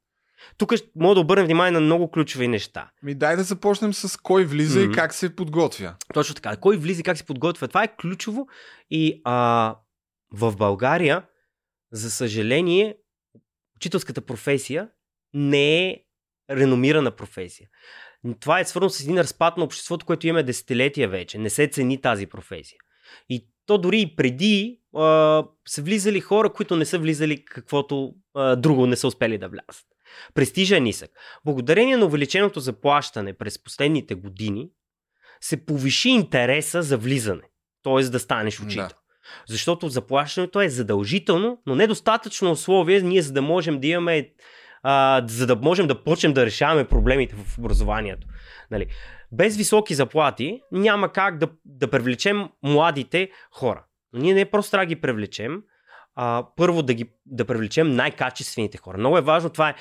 [0.57, 2.91] Тук мога да обърнем внимание на много ключови неща.
[3.03, 4.91] Ми дай да започнем с кой влиза mm-hmm.
[4.91, 5.95] и как се подготвя.
[6.13, 6.57] Точно така.
[6.57, 7.67] Кой влиза и как се подготвя.
[7.67, 8.47] Това е ключово
[8.89, 9.75] и а,
[10.33, 11.25] в България,
[11.91, 12.97] за съжаление,
[13.75, 14.89] учителската професия
[15.33, 16.03] не е
[16.49, 17.69] реномирана професия.
[18.39, 21.37] Това е свързано с един разпад на обществото, което имаме десетилетия вече.
[21.37, 22.77] Не се цени тази професия.
[23.29, 28.55] И то дори и преди а, са влизали хора, които не са влизали каквото а,
[28.55, 29.85] друго не са успели да влязат.
[30.33, 31.11] Престижа е нисък.
[31.45, 34.69] Благодарение на увеличеното заплащане през последните години
[35.41, 37.43] се повиши интереса за влизане,
[37.83, 38.03] т.е.
[38.03, 38.87] да станеш учител.
[38.87, 39.02] Да.
[39.47, 44.29] Защото заплащането е задължително, но недостатъчно условие ние за да можем да имаме
[44.83, 48.27] а, за да можем да почнем да решаваме проблемите в образованието.
[48.71, 48.85] Нали?
[49.31, 53.85] Без високи заплати няма как да, да привлечем младите хора.
[54.13, 55.61] Ние не просто трябва да ги привлечем,
[56.15, 58.97] а, първо да, ги, да привлечем най-качествените хора.
[58.97, 59.75] Много е важно, това е,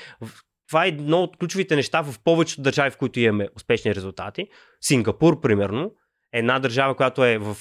[0.69, 4.49] това е едно от ключовите неща в повечето държави, в които имаме успешни резултати.
[4.81, 5.93] Сингапур, примерно,
[6.33, 7.57] е една държава, която е в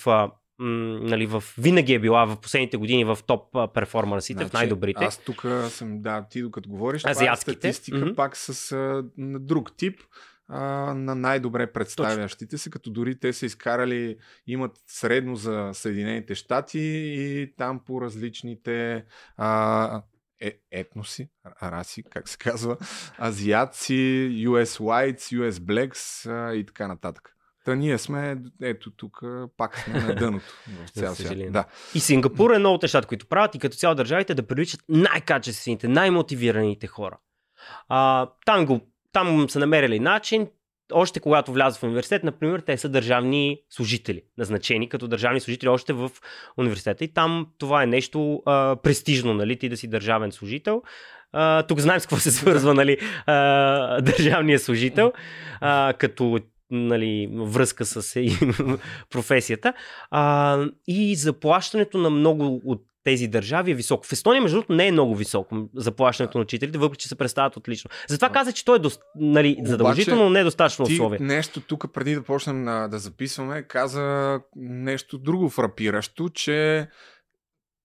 [0.61, 5.05] нали, в, винаги е била в последните години в топ перформансите, значи, в най-добрите.
[5.05, 7.55] Аз тук съм, да, ти докато говориш, Азиатските.
[7.55, 8.15] това е статистика mm-hmm.
[8.15, 9.99] пак с а, друг тип
[10.47, 10.59] а,
[10.93, 17.53] на най-добре представящите се, като дори те са изкарали, имат средно за Съединените щати и
[17.57, 19.05] там по различните
[19.37, 20.01] а,
[20.41, 21.29] е, етноси,
[21.63, 22.77] раси, как се казва,
[23.21, 27.35] азиатци, US Whites, US Blacks а, и така нататък.
[27.65, 29.21] Та ние сме, ето тук,
[29.57, 30.45] пак сме на дъното
[30.85, 31.51] в цял свят.
[31.51, 31.65] Да.
[31.95, 35.87] И Сингапур е едно от нещата, които правят и като цяло държавите да привличат най-качествените,
[35.87, 37.17] най-мотивираните хора.
[37.89, 38.81] А, там, го,
[39.13, 40.47] там са намерили начин,
[40.93, 45.93] още когато влязат в университет, например, те са държавни служители, назначени като държавни служители още
[45.93, 46.11] в
[46.57, 47.03] университета.
[47.03, 50.81] И там това е нещо а, престижно, нали, ти да си държавен служител.
[51.31, 55.13] А, тук знаем с какво се свързва нали, а, държавния служител,
[55.61, 56.39] а, като
[56.71, 58.19] нали, връзка с
[59.09, 59.73] професията.
[60.11, 64.07] А, и заплащането на много от тези държави е високо.
[64.07, 67.57] В Естония, между другото, не е много високо заплащането на учителите, въпреки че се представят
[67.57, 67.89] отлично.
[68.07, 71.19] Затова каза, че той е до, нали, задължително, но не е достатъчно ти условие.
[71.21, 76.87] Нещо тук, преди да почнем на, да записваме, каза нещо друго фрапиращо, че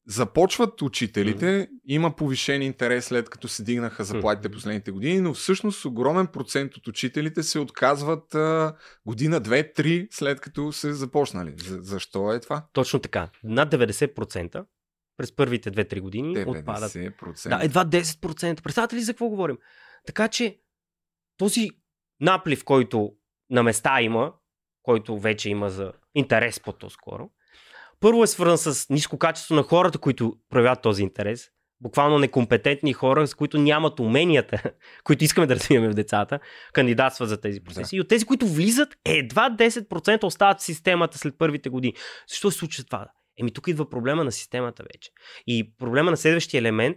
[0.09, 1.69] Започват учителите, mm.
[1.85, 4.53] има повишен интерес след като се дигнаха заплатите mm.
[4.53, 10.40] последните години, но всъщност огромен процент от учителите се отказват а, година, две, три след
[10.40, 11.55] като се започнали.
[11.57, 12.66] За, защо е това?
[12.73, 13.31] Точно така.
[13.45, 14.64] Над 90%
[15.16, 16.59] през първите 2-3 години 90%.
[16.59, 16.92] отпадат.
[17.47, 18.62] Да, едва 10%.
[18.62, 19.59] Представете ли за какво говорим?
[20.07, 20.61] Така че
[21.37, 21.71] този
[22.21, 23.12] наплив, който
[23.51, 24.35] на места има,
[24.83, 27.31] който вече има за интерес по-скоро,
[28.00, 31.50] първо е свързан с ниско качество на хората, които проявяват този интерес.
[31.80, 34.62] Буквално некомпетентни хора, с които нямат уменията,
[35.04, 36.40] които искаме да развиваме в децата,
[36.72, 37.96] кандидатстват за тези процеси.
[37.96, 37.96] Да.
[37.96, 41.94] И от тези, които влизат, едва 10% остават в системата след първите години.
[42.28, 43.06] Защо се случва това?
[43.38, 45.11] Еми тук идва проблема на системата вече.
[45.46, 46.96] И проблема на следващия елемент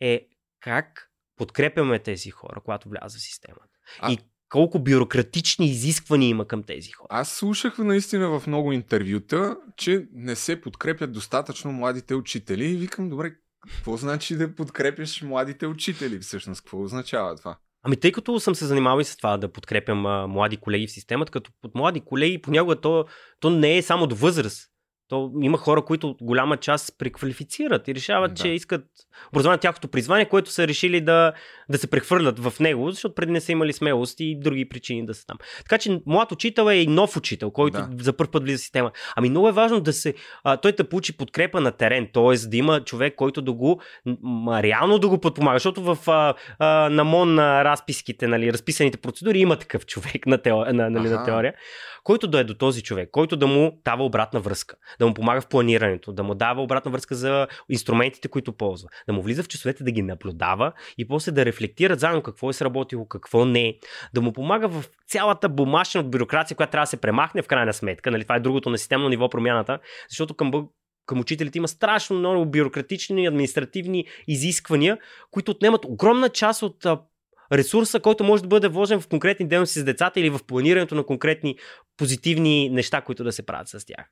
[0.00, 0.28] е
[0.60, 3.74] как подкрепяме тези хора, когато влязат в системата.
[4.00, 4.12] А...
[4.12, 4.18] И
[4.54, 7.08] колко бюрократични изисквания има към тези хора.
[7.10, 13.10] Аз слушах наистина в много интервюта, че не се подкрепят достатъчно младите учители и викам,
[13.10, 13.32] добре,
[13.68, 16.60] какво значи да подкрепяш младите учители всъщност?
[16.60, 17.56] Какво означава това?
[17.82, 20.92] Ами тъй като съм се занимавал и с това да подкрепям а, млади колеги в
[20.92, 23.04] системата, като под млади колеги понякога то,
[23.40, 24.70] то не е само до възраст.
[25.08, 28.42] То има хора, които голяма част преквалифицират и решават, да.
[28.42, 28.84] че искат
[29.32, 31.32] образование тяхното призвание, което са решили да,
[31.68, 35.14] да се прехвърлят в него, защото преди не са имали смелост и други причини да
[35.14, 35.38] са там.
[35.58, 38.04] Така че млад учител е и нов учител, който да.
[38.04, 38.92] за първ път влиза в система.
[39.16, 40.14] Ами много е важно да се,
[40.44, 42.48] а, той да получи подкрепа на терен, т.е.
[42.48, 43.80] да има човек, който да го,
[44.22, 48.98] м, реално да го подпомага, защото в а, а, на МОН на разписките, нали, разписаните
[48.98, 51.54] процедури има такъв човек на, тео, на, нали, на теория,
[52.04, 55.40] който да е до този човек, който да му дава обратна връзка, да му помага
[55.40, 59.48] в планирането, да му дава обратна връзка за инструментите, които ползва, да му влиза в
[59.48, 63.78] часовете да ги наблюдава и после да рефлектира заедно какво е сработило, какво не,
[64.14, 68.10] да му помага в цялата бумажна бюрокрация, която трябва да се премахне в крайна сметка.
[68.10, 70.50] Нали, това е другото на системно ниво промяната, защото към
[71.06, 74.98] към учителите има страшно много бюрократични административни изисквания,
[75.30, 76.86] които отнемат огромна част от
[77.52, 81.06] ресурса, който може да бъде вложен в конкретни дейности с децата или в планирането на
[81.06, 81.56] конкретни
[81.96, 84.06] позитивни неща, които да се правят с тях.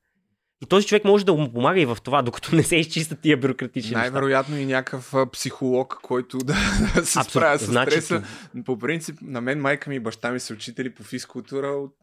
[0.62, 3.36] И този човек може да му помага и в това, докато не се изчистят тия
[3.36, 6.54] бюрократични Най-вероятно и някакъв психолог, който да, да
[7.06, 7.30] се Абсолютно.
[7.30, 8.22] справя с значи, стреса.
[8.64, 11.94] По принцип, на мен майка ми и баща ми са учители по физкултура от,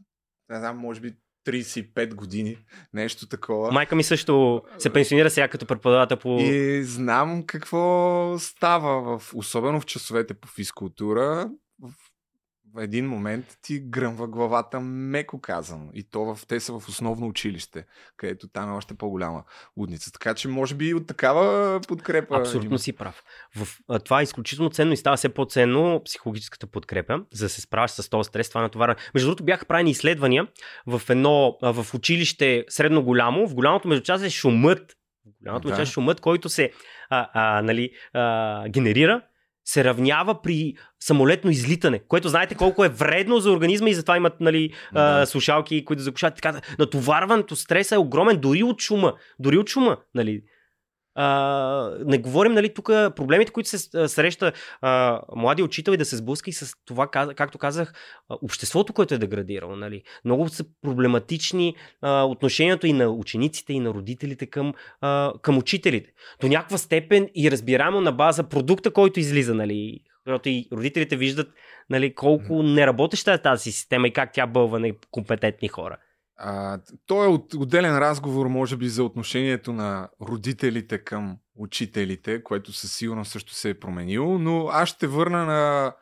[0.49, 1.13] не знам, може би
[1.51, 2.57] 35 години,
[2.93, 3.71] нещо такова.
[3.71, 6.39] Майка ми също се пенсионира сега като преподавател по...
[6.39, 11.49] И знам какво става, в, особено в часовете по физкултура.
[12.75, 15.89] В един момент ти гръмва главата, меко казано.
[15.93, 17.85] И то в, те са в основно училище,
[18.17, 19.43] където там е още по-голяма
[19.77, 20.11] лудница.
[20.11, 22.37] Така че може би от такава подкрепа.
[22.37, 23.23] Абсолютно си прав.
[23.55, 27.61] В, а, това е изключително ценно и става все по-ценно психологическата подкрепа, за да се
[27.61, 28.99] справиш с този стрес, това натоварване.
[29.13, 30.47] Между другото бяха правени изследвания
[30.87, 33.47] в едно, в училище средно голямо.
[33.47, 34.95] В голямото между е шумът
[35.41, 35.75] голямото да.
[35.75, 36.71] част шумът, който се
[37.09, 39.21] а, а, нали, а, генерира
[39.69, 44.39] се равнява при самолетно излитане, което знаете колко е вредно за организма и затова имат
[44.39, 45.21] нали, да.
[45.21, 46.35] а, слушалки, които закушат.
[46.35, 49.13] Така, натоварването, стреса е огромен дори от шума.
[49.39, 49.97] Дори от шума.
[50.15, 50.41] Нали.
[51.21, 54.51] А, не говорим, нали, тук проблемите, които се среща
[54.81, 57.93] а, млади учител и да се сблъска и с това, както казах,
[58.29, 59.75] обществото, което е деградирало.
[59.75, 60.03] Нали.
[60.25, 66.09] Много са проблематични а, отношението и на учениците, и на родителите към, а, към учителите.
[66.41, 71.47] До някаква степен и разбираемо на база продукта, който излиза, нали, защото и родителите виждат
[71.89, 75.97] нали, колко неработеща е тази система и как тя бълва на компетентни хора.
[76.41, 82.73] А, то е от, отделен разговор, може би, за отношението на родителите към учителите, което
[82.73, 85.93] със сигурност също се е променило, но аз ще върна на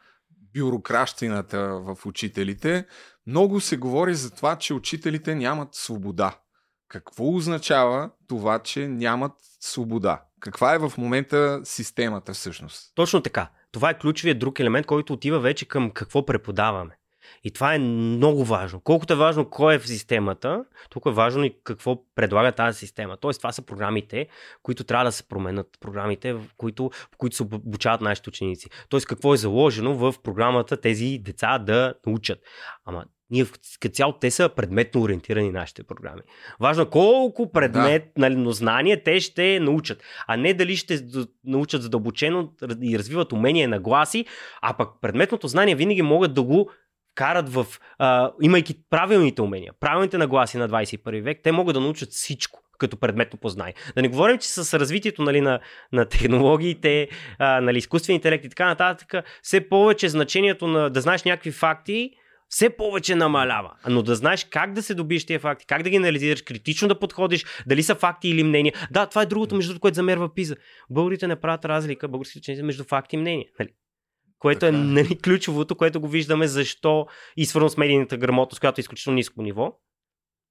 [0.55, 2.85] бюрокращината в учителите.
[3.27, 6.39] Много се говори за това, че учителите нямат свобода.
[6.87, 10.23] Какво означава това, че нямат свобода?
[10.39, 12.91] Каква е в момента системата всъщност?
[12.95, 13.49] Точно така.
[13.71, 16.97] Това е ключовият друг елемент, който отива вече към какво преподаваме.
[17.43, 18.79] И това е много важно.
[18.79, 23.17] Колкото е важно кой е в системата, толкова е важно и какво предлага тази система.
[23.17, 24.27] Тоест, това са програмите,
[24.63, 25.67] които трябва да се променят.
[25.79, 28.69] Програмите, в които, в които се обучават нашите ученици.
[28.89, 32.39] Тоест, какво е заложено в програмата тези деца да научат.
[32.85, 33.45] Ама ние
[33.79, 36.21] като цяло те са предметно ориентирани нашите програми.
[36.59, 38.29] Важно е колко предмет да.
[38.29, 40.99] нали, знание те ще научат, а не дали ще
[41.43, 44.25] научат задълбочено и развиват умения на гласи,
[44.61, 46.69] а пък предметното знание винаги могат да го
[47.17, 47.65] карат в,
[47.99, 52.97] а, имайки правилните умения, правилните нагласи на 21 век, те могат да научат всичко като
[52.97, 53.73] предметно познание.
[53.95, 55.59] Да не говорим, че с развитието нали, на,
[55.93, 57.07] на технологиите,
[57.39, 62.11] а, нали, изкуствен интелект и така нататък, все повече значението на да знаеш някакви факти,
[62.49, 63.71] все повече намалява.
[63.89, 66.99] Но да знаеш как да се добиеш тия факти, как да ги анализираш, критично да
[66.99, 68.73] подходиш, дали са факти или мнения.
[68.91, 70.55] Да, това е другото, между другото, което замерва пиза.
[70.89, 73.45] Българите не правят разлика, българските ученици, между факти и мнения.
[73.59, 73.69] Нали?
[74.39, 74.81] Което е, така.
[74.81, 79.15] е нали, ключовото, което го виждаме защо и свързано с медийната грамотност, която е изключително
[79.15, 79.79] ниско ниво,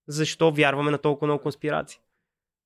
[0.09, 1.99] защо вярваме на толкова много конспирации.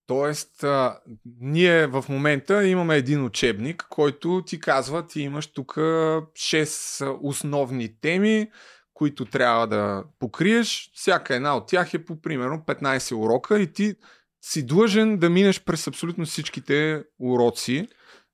[0.06, 1.00] Тоест, а,
[1.40, 8.50] ние в момента имаме един учебник, който ти казва, ти имаш тук 6 основни теми,
[8.94, 10.90] които трябва да покриеш.
[10.94, 13.94] Всяка една от тях е по примерно 15 урока и ти
[14.42, 17.88] си длъжен да минеш през абсолютно всичките уроци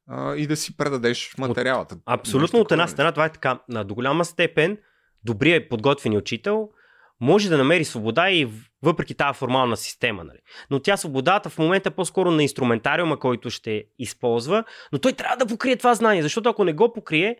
[0.08, 1.94] а, и да си предадеш материалата.
[1.94, 3.58] От, абсолютно от една страна това е така.
[3.68, 4.78] На до голяма степен
[5.24, 6.68] добрият подготвен учител
[7.20, 8.48] може да намери свобода и
[8.82, 10.24] въпреки тази формална система.
[10.24, 10.38] Нали.
[10.70, 15.36] Но тя свободата в момента е по-скоро на инструментариума, който ще използва, но той трябва
[15.36, 17.36] да покрие това знание, защото ако не го покрие,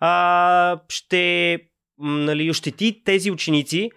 [0.00, 1.58] а, ще
[1.98, 3.90] нали, ощети тези ученици,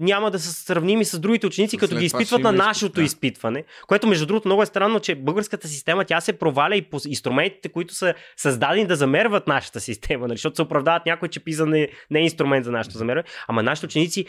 [0.00, 3.02] няма да са сравними с другите ученици, като ги изпитват на нашето да.
[3.02, 3.64] изпитване.
[3.86, 7.68] Което, между другото, много е странно, че българската система тя се проваля и по инструментите,
[7.68, 10.36] които са създадени да замерват нашата система, нали?
[10.36, 13.28] защото се оправдават някой, че пиза не, не е инструмент за нашето замерване.
[13.48, 14.26] Ама нашите ученици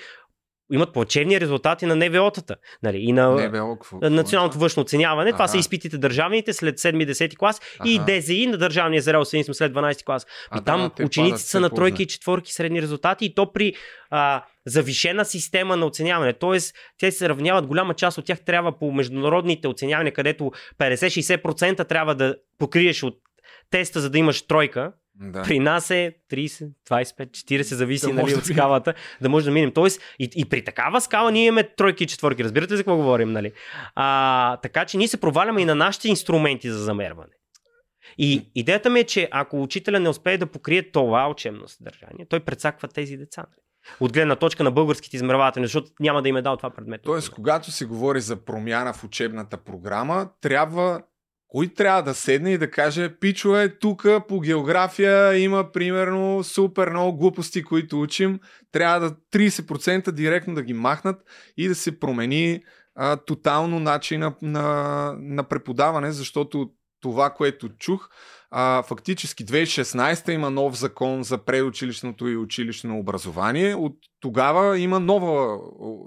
[0.72, 2.56] имат плачевни резултати на НВО-тата.
[2.84, 4.60] Нали, и на НВО, какво, националното е?
[4.60, 5.32] външно оценяване.
[5.32, 5.52] Това Аха.
[5.52, 8.06] са изпитите държавните след 7-10 клас и Аха.
[8.06, 10.28] ДЗИ на държавния зрел синизъм след 12 клас.
[10.52, 13.54] А, И там да, те учениците са на тройки и четворки средни резултати и то
[13.54, 13.74] при
[14.10, 16.34] а, завишена система на оценяване.
[16.34, 22.16] Тоест, те се равняват, голяма част от тях трябва по международните оценявания, където 50-60% трябва
[22.16, 23.18] да покриеш от
[23.72, 24.92] теста, за да имаш тройка.
[25.22, 25.42] Да.
[25.42, 29.72] При нас е 30, 25, 40, зависи Да нали, от скалата, да може да минем.
[29.72, 32.44] Тоест, и, и при такава скала ние имаме тройки и четворки.
[32.44, 33.32] Разбирате ли за какво говорим?
[33.32, 33.52] Нали?
[33.96, 37.32] А, така че ние се проваляме и на нашите инструменти за замерване.
[38.18, 42.40] И идеята ми е, че ако учителя не успее да покрие това учебно съдържание, той
[42.40, 43.42] прецаква тези деца.
[43.42, 43.64] нали?
[44.00, 47.02] От гледна точка на българските измервателни, защото няма да им е дал това предмет.
[47.04, 51.02] Тоест, когато се говори за промяна в учебната програма, трябва
[51.50, 57.18] кой трябва да седне и да каже, пичове, тук по география има примерно супер много
[57.18, 58.40] глупости, които учим,
[58.72, 61.22] трябва да 30% директно да ги махнат
[61.58, 62.64] и да се промени
[62.96, 66.70] а, тотално начина на, на преподаване, защото
[67.02, 68.10] това, което чух,
[68.52, 73.76] а, фактически 2016 има нов закон за предучилищното и училищно образование.
[73.76, 75.60] От тогава има нова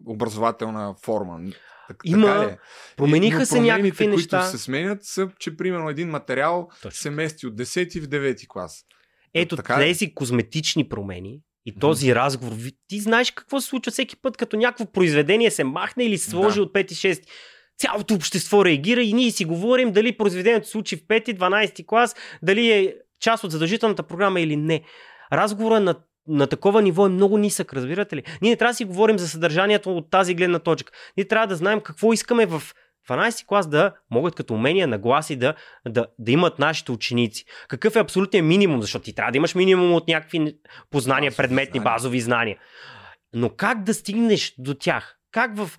[0.07, 1.40] образователна форма.
[1.95, 2.59] Так, Има- така е?
[2.97, 4.38] Промениха И- но се някакви неща.
[4.38, 7.01] които се сменят са, че примерно един материал Точно.
[7.01, 8.82] се мести от 10 в 9 клас.
[9.34, 12.53] Ето Така тези козметични промени и този разговор.
[12.55, 16.30] ви- Ти знаеш какво се случва всеки път, като някакво произведение се махне или се
[16.30, 16.62] сложи Да.
[16.62, 17.22] от 5 и 6.
[17.78, 22.14] Цялото общество реагира и ние си говорим дали произведението се случи в 5 12 клас,
[22.43, 24.82] дали е част от задължителната програма или не.
[25.32, 25.95] Разговора на
[26.29, 28.23] на такова ниво е много нисък, разбирате ли?
[28.43, 30.93] Ние не трябва да си говорим за съдържанието от тази гледна точка.
[31.16, 32.62] Ние трябва да знаем какво искаме в
[33.09, 35.55] 12 клас да могат като умения, нагласи да,
[35.89, 37.45] да, да имат нашите ученици.
[37.68, 38.81] Какъв е абсолютният минимум?
[38.81, 40.57] Защото ти трябва да имаш минимум от някакви
[40.91, 41.95] познания, Базови предметни, знания.
[41.95, 42.57] базови знания.
[43.35, 45.16] Но как да стигнеш до тях?
[45.33, 45.70] Как в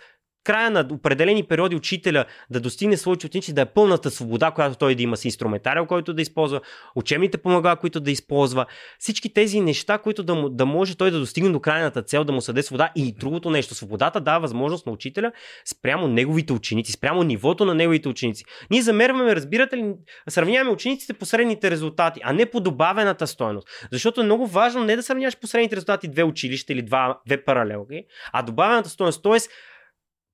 [0.44, 4.96] края на определени периоди учителя да достигне своите ученици, да е пълната свобода, която той
[4.96, 6.62] да има с инструментариал, който да използва,
[6.96, 8.66] учебните помагала, които да използва,
[9.00, 12.34] всички тези неща, които да, му, да може той да достигне до крайната цел, да
[12.34, 13.76] му съде свобода и другото нещо.
[13.76, 15.32] Свободата дава възможност на учителя
[15.66, 18.46] спрямо неговите ученици, спрямо нивото на неговите ученици.
[18.72, 19.94] Ние замерваме, разбирате ли,
[20.30, 23.68] сравняваме учениците по средните резултати, а не по добавената стойност.
[23.91, 27.44] Защото е много важно не да сравняваш по средните резултати две училища или два, две
[27.44, 29.24] паралелки, а добавената стойност.
[29.24, 29.50] Тоест,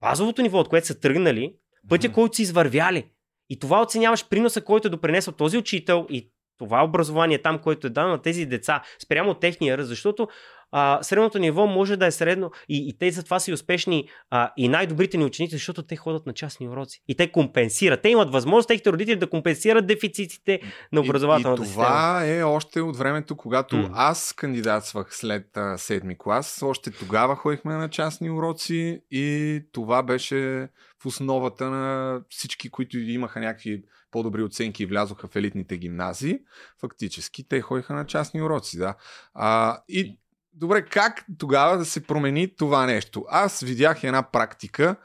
[0.01, 1.53] базовото ниво, от което са тръгнали,
[1.89, 3.09] пътя, който са извървяли.
[3.49, 7.89] И това оценяваш приноса, който е допринесъл този учител и това образование там, което е
[7.89, 10.27] дано на тези деца, спрямо техния ръст, защото
[10.71, 14.51] а, средното ниво може да е средно и, и те затова са и успешни а,
[14.57, 18.01] и най-добрите ни ученици, защото те ходят на частни уроци и те компенсират.
[18.01, 20.59] Те имат възможност, техните родители да компенсират дефицитите
[20.91, 21.85] на образователната и, и система.
[21.85, 23.89] това е още от времето, когато М.
[23.93, 26.61] аз кандидатствах след а, седми клас.
[26.61, 30.69] Още тогава ходихме на частни уроци и това беше
[31.03, 36.39] в основата на всички, които имаха някакви по-добри оценки и влязоха в елитните гимназии.
[36.81, 38.95] Фактически те ходиха на частни уроци, да.
[39.33, 40.17] А, и
[40.53, 43.25] добре, как тогава да се промени това нещо?
[43.29, 44.95] Аз видях една практика,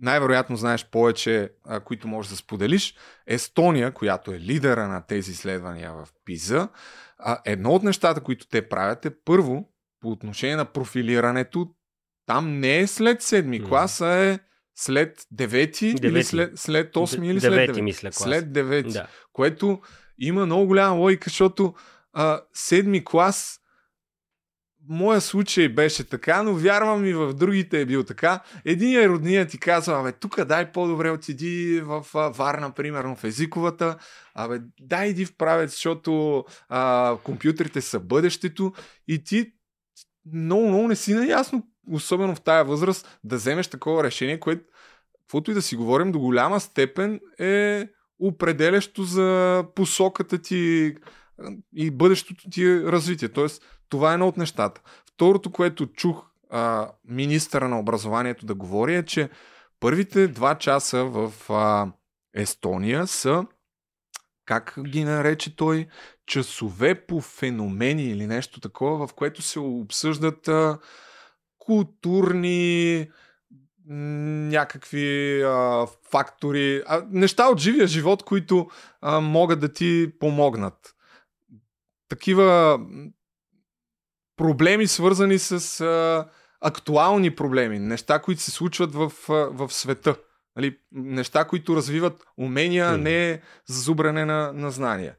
[0.00, 2.94] най-вероятно знаеш повече, а, които можеш да споделиш.
[3.26, 6.68] Естония, която е лидера на тези изследвания в ПИЗа,
[7.18, 9.68] а, едно от нещата, които те правят е първо,
[10.00, 11.70] по отношение на профилирането,
[12.26, 13.68] там не е след седми М.
[13.68, 14.38] клас, а е
[14.74, 16.26] след девети, или Девети.
[16.26, 17.82] след, след 8 или след Девети, девети.
[17.82, 18.22] мисля, клас.
[18.22, 18.92] След девети.
[18.92, 19.06] Да.
[19.32, 19.80] Което
[20.18, 21.74] има много голяма логика, защото
[22.12, 23.58] а, седми клас
[24.88, 28.40] моя случай беше така, но вярвам и в другите е бил така.
[28.64, 32.06] Единият родният ти казва, абе, тук дай по-добре отиди в
[32.36, 33.96] Варна, примерно в езиковата,
[34.34, 38.72] абе, дай иди в правец, защото а, компютрите са бъдещето
[39.08, 39.52] и ти
[40.32, 44.64] много, много не си наясно, особено в тая възраст, да вземеш такова решение, което,
[45.20, 50.94] каквото и да си говорим, до голяма степен е определящо за посоката ти
[51.76, 53.28] и бъдещото ти развитие.
[53.28, 53.62] Тоест,
[53.92, 54.80] това е едно от нещата.
[55.06, 59.30] Второто, което чух а, министъра на образованието да говори е, че
[59.80, 61.92] първите два часа в а,
[62.34, 63.46] Естония са,
[64.44, 65.86] как ги нарече той,
[66.26, 70.78] часове по феномени или нещо такова, в което се обсъждат а,
[71.58, 73.08] културни
[73.86, 78.68] някакви а, фактори, а, неща от живия живот, които
[79.00, 80.94] а, могат да ти помогнат.
[82.08, 82.80] Такива
[84.42, 86.26] проблеми, свързани с а,
[86.60, 90.16] актуални проблеми, неща, които се случват в, а, в света.
[90.56, 93.02] Нали, неща, които развиват умения, Мгм.
[93.02, 95.14] не зазубране на, на знания.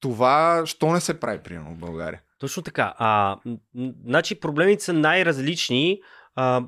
[0.00, 2.20] Това, що не се прави, примерно, в България?
[2.38, 2.94] Точно така.
[2.98, 3.36] А,
[4.06, 6.00] значи проблемите са най-различни
[6.34, 6.62] а,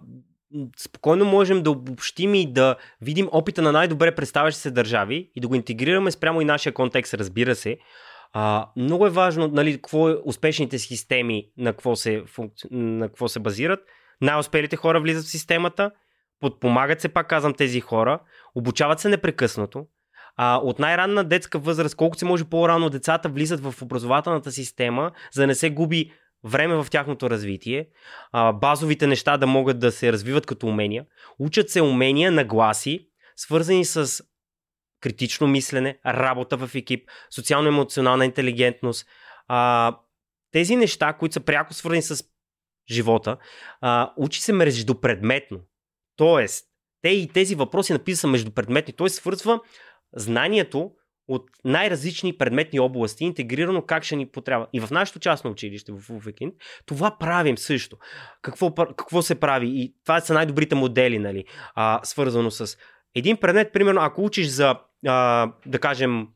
[0.79, 5.49] спокойно можем да обобщим и да видим опита на най-добре представящи се държави и да
[5.49, 7.79] го интегрираме спрямо и нашия контекст, разбира се.
[8.39, 12.67] А, много е важно, нали, какво е успешните системи, на какво се, функци...
[12.71, 13.81] на какво се базират.
[14.21, 15.91] Най-успелите хора влизат в системата,
[16.41, 18.19] подпомагат се, пак казвам, тези хора,
[18.55, 19.87] обучават се непрекъснато.
[20.37, 25.43] А, от най-ранна детска възраст, колкото се може по-рано децата влизат в образователната система, за
[25.43, 26.13] да не се губи
[26.45, 27.89] време в тяхното развитие,
[28.33, 31.05] а, базовите неща да могат да се развиват като умения.
[31.39, 34.23] Учат се умения на гласи, свързани с
[35.01, 39.07] критично мислене, работа в екип, социално-емоционална интелигентност.
[39.49, 39.93] А,
[40.53, 42.25] тези неща, които са пряко свързани с
[42.91, 43.37] живота,
[43.81, 45.61] а, учи се междупредметно.
[46.17, 46.67] Тоест,
[47.03, 48.93] те и тези въпроси написани са междупредметни.
[48.93, 49.61] Той свързва
[50.17, 50.91] знанието
[51.29, 54.67] от най-различни предметни области, интегрирано как ще ни потрябва.
[54.73, 56.53] И в нашето частно училище в Уфекин,
[56.87, 57.97] това правим също.
[58.43, 59.67] Какво, какво се прави?
[59.69, 61.45] И това са най-добрите модели, нали?
[61.75, 62.77] А, свързано с
[63.17, 66.29] един предмет, примерно, ако учиш за, а, да кажем,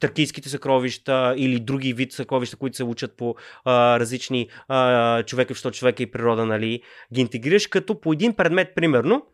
[0.00, 3.34] тракийските съкровища или други вид съкровища, които се учат по
[3.64, 6.82] а, различни а, човека, що човека и природа, нали,
[7.14, 9.26] ги интегрираш като по един предмет, примерно,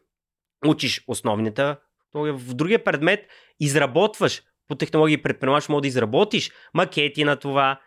[0.67, 1.77] учиш основните,
[2.15, 3.27] в другия предмет
[3.61, 7.81] изработваш по технологии предприемач, може да изработиш макети на това.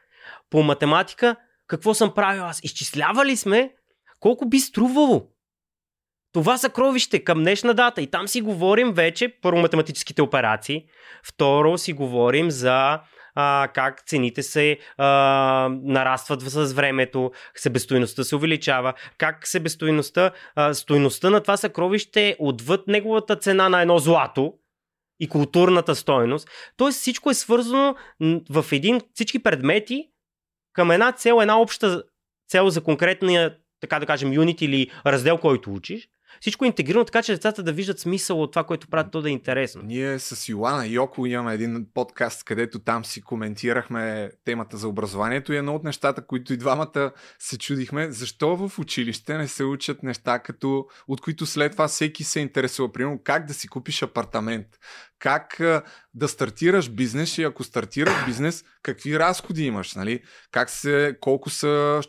[0.49, 1.35] По математика,
[1.67, 2.59] какво съм правил аз?
[2.63, 3.73] Изчислявали сме
[4.19, 5.32] колко би струвало
[6.33, 8.01] това съкровище към днешна дата.
[8.01, 10.85] И там си говорим вече, първо математическите операции,
[11.23, 12.99] второ си говорим за
[13.35, 15.07] а, как цените се а,
[15.83, 20.73] нарастват с времето, себестойността се увеличава, как себестойността, а,
[21.23, 24.53] на това съкровище е отвъд неговата цена на едно злато,
[25.19, 26.49] и културната стойност.
[26.77, 27.95] Тоест всичко е свързано
[28.49, 30.09] в един, всички предмети
[30.73, 32.03] към една цел, една обща
[32.49, 36.09] цел за конкретния, така да кажем, юнит или раздел, който учиш.
[36.41, 39.29] Всичко е интегрирано така, че децата да виждат смисъл от това, което правят, то да
[39.29, 39.81] е интересно.
[39.83, 45.57] Ние с Йоана Йоко имаме един подкаст, където там си коментирахме темата за образованието и
[45.57, 50.39] едно от нещата, които и двамата се чудихме, защо в училище не се учат неща,
[50.39, 52.91] като, от които след това всеки се интересува.
[52.91, 54.67] Примерно как да си купиш апартамент,
[55.19, 55.61] как
[56.13, 60.23] да стартираш бизнес и ако стартираш бизнес, какви разходи имаш, нали?
[60.51, 62.01] Как се, колко са,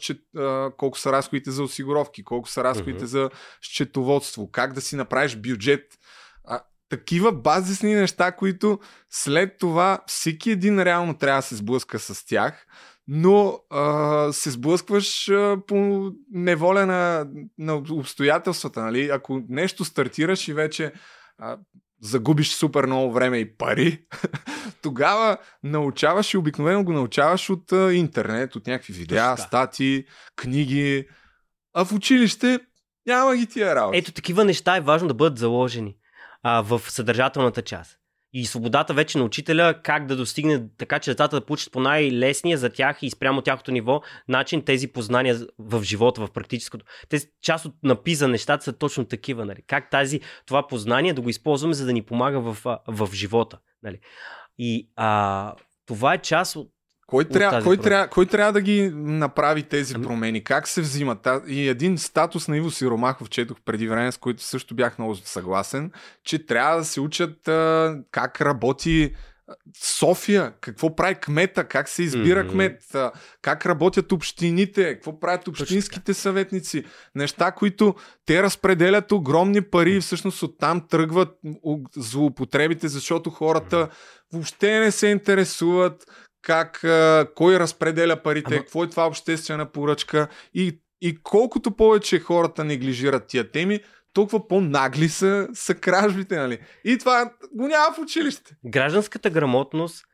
[0.76, 3.08] колко са разходите за осигуровки, колко са разходите uh-huh.
[3.08, 3.30] за
[3.62, 5.98] счетоводство, как да си направиш бюджет.
[6.44, 8.78] А, такива базисни неща, които
[9.10, 12.66] след това всеки един реално трябва да се сблъска с тях,
[13.08, 17.26] но а, се сблъскваш а, по неволя на,
[17.58, 18.82] на обстоятелствата.
[18.82, 19.08] Нали?
[19.12, 20.92] Ако нещо стартираш и вече
[21.38, 21.58] а,
[22.00, 24.04] загубиш супер много време и пари,
[24.82, 30.04] тогава научаваш и обикновено го научаваш от а, интернет, от някакви видеа, стати,
[30.36, 31.08] книги.
[31.74, 32.60] А в училище
[33.06, 33.98] няма ги тия работи.
[33.98, 35.96] Ето такива неща е важно да бъдат заложени
[36.42, 37.98] а, в съдържателната част
[38.34, 42.58] и свободата вече на учителя как да достигне така, че децата да получат по най-лесния
[42.58, 46.84] за тях и спрямо тяхното ниво начин тези познания в живота, в практическото.
[47.08, 49.44] Те, част от напиза нещата са точно такива.
[49.44, 49.62] Нали?
[49.66, 53.58] Как тази, това познание да го използваме, за да ни помага в, в живота.
[53.82, 53.98] Нали?
[54.58, 55.54] И а,
[55.86, 56.73] това е част от
[57.06, 60.04] кой, трябва, кой, трябва, кой трябва да ги направи тези ами...
[60.04, 60.44] промени?
[60.44, 61.28] Как се взимат?
[61.46, 65.90] И един статус на Иво Сиромахов четох преди време, с който също бях много съгласен,
[66.24, 69.14] че трябва да се учат а, как работи
[69.82, 72.50] София, какво прави кмета, как се избира mm-hmm.
[72.50, 72.82] кмет,
[73.42, 76.84] как работят общините, какво правят общинските съветници.
[77.14, 77.94] Неща, които
[78.26, 81.38] те разпределят огромни пари и всъщност оттам тръгват
[81.96, 83.88] злоупотребите, защото хората
[84.32, 86.06] въобще не се интересуват
[86.44, 88.60] как, а, кой разпределя парите, Ама...
[88.60, 93.80] какво е това обществена поръчка и, и колкото повече хората неглижират тия теми,
[94.12, 96.58] толкова по-нагли са, са кражбите, нали?
[96.84, 98.56] И това го няма в училище.
[98.64, 100.04] Гражданската грамотност,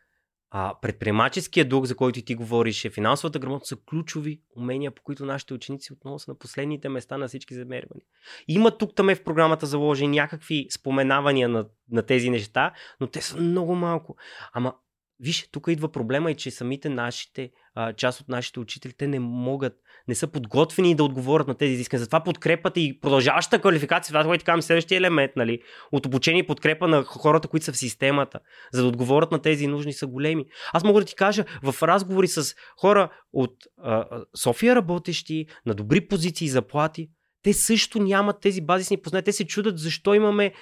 [0.50, 5.26] а, предприемаческия дух, за който ти говориш, е финансовата грамотност са ключови умения, по които
[5.26, 8.06] нашите ученици отново са на последните места на всички замервания.
[8.48, 13.20] Има тук там е в програмата заложени някакви споменавания на, на тези неща, но те
[13.20, 14.16] са много малко.
[14.52, 14.74] Ама
[15.20, 19.20] Виж, тук идва проблема и че самите нашите, а, част от нашите учители, те не
[19.20, 19.72] могат,
[20.08, 22.00] не са подготвени да отговорят на тези изисквания.
[22.00, 25.62] Затова подкрепата и продължаващата квалификация, това е така следващия елемент, нали,
[25.92, 28.38] от обучение и подкрепа на хората, които са в системата,
[28.72, 30.44] за да отговорят на тези нужни са големи.
[30.72, 34.06] Аз мога да ти кажа, в разговори с хора от а,
[34.36, 37.10] София работещи, на добри позиции и заплати,
[37.42, 39.24] те също нямат тези базисни познания.
[39.24, 40.52] Те се чудят защо имаме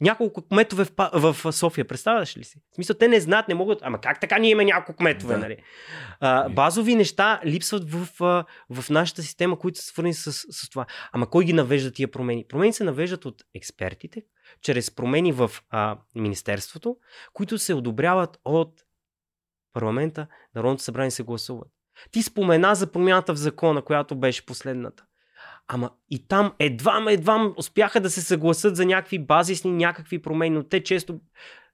[0.00, 1.88] няколко кметове в, в София.
[1.88, 2.60] Представяш ли си?
[2.72, 3.78] В смисъл, те не знаят, не могат.
[3.82, 5.40] Ама как така ние имаме няколко кметове, да.
[5.40, 5.56] нали?
[6.20, 8.08] А, базови неща липсват в,
[8.70, 10.86] в, нашата система, които са свързани с, с това.
[11.12, 12.44] Ама кой ги навежда тия промени?
[12.48, 14.22] Промени се навеждат от експертите,
[14.62, 16.96] чрез промени в а, Министерството,
[17.32, 18.82] които се одобряват от
[19.72, 21.68] парламента, Народното събрание се гласуват.
[22.10, 25.04] Ти спомена за промяната в закона, която беше последната.
[25.72, 30.62] Ама и там едва едва успяха да се съгласат за някакви базисни, някакви промени, но
[30.62, 31.20] те често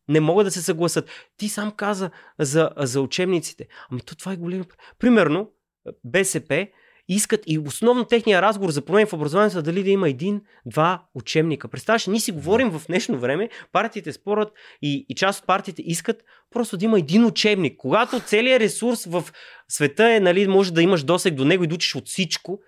[0.09, 1.11] не могат да се съгласат.
[1.37, 3.67] Ти сам каза за, за учебниците.
[3.91, 4.65] Ами то това е голям.
[4.99, 5.51] Примерно,
[6.05, 6.69] БСП
[7.09, 11.69] искат и основно техния разговор за промени в образованието дали да има един, два учебника.
[11.69, 16.25] Представяш, ние си говорим в днешно време, партиите спорят и, и част от партиите искат
[16.51, 17.77] просто да има един учебник.
[17.77, 19.25] Когато целият ресурс в
[19.69, 22.61] света е, нали, може да имаш досег до него и да учиш от всичко,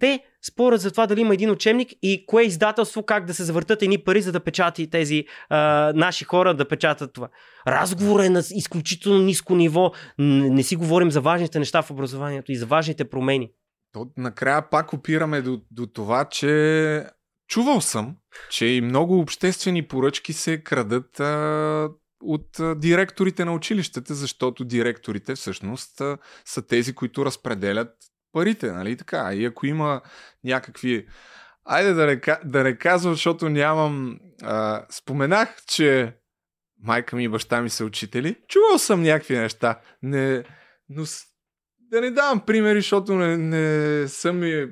[0.00, 3.82] те спорят за това дали има един учебник и кое издателство, как да се завъртат
[3.82, 7.28] едни пари, за да печати тези а, наши хора да печатат това.
[7.66, 9.92] Разговорът е на изключително ниско ниво.
[10.18, 13.50] Не, не си говорим за важните неща в образованието и за важните промени.
[13.92, 17.04] То, накрая пак опираме до, до това, че
[17.48, 18.16] чувал съм,
[18.50, 21.88] че и много обществени поръчки се крадат а,
[22.22, 27.90] от а, директорите на училищата, защото директорите всъщност а, са тези, които разпределят
[28.34, 29.34] парите, нали така?
[29.34, 30.00] И ако има
[30.44, 31.06] някакви...
[31.64, 34.18] Айде да не, да не казвам, защото нямам...
[34.42, 36.16] А, споменах, че
[36.82, 38.36] майка ми и баща ми са учители.
[38.48, 39.80] Чувал съм някакви неща.
[40.02, 40.44] Не,
[40.88, 41.04] но
[41.78, 44.68] да не давам примери, защото не, не съм ми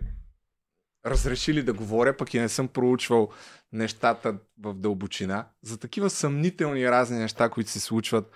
[1.06, 3.30] разрешили да говоря, пък и не съм проучвал
[3.72, 5.46] нещата в дълбочина.
[5.62, 8.32] За такива съмнителни разни неща, които се случват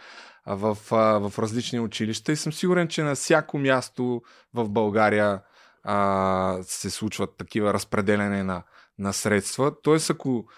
[0.47, 4.23] в, в различни училища и съм сигурен, че на всяко място
[4.55, 5.43] в България
[5.83, 8.63] а, се случват такива разпределяне на,
[8.99, 9.83] на средства.
[9.83, 10.49] Тоест, ако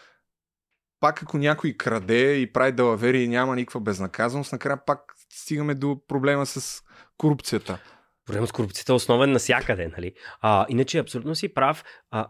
[1.01, 6.01] пак ако някой краде и прави далавери и няма никаква безнаказаност, накрая пак стигаме до
[6.09, 6.82] проблема с
[7.18, 7.78] корупцията.
[8.26, 10.14] Проблема с корупцията е основен навсякъде, нали?
[10.41, 11.84] А, иначе абсолютно си прав.
[12.11, 12.28] А,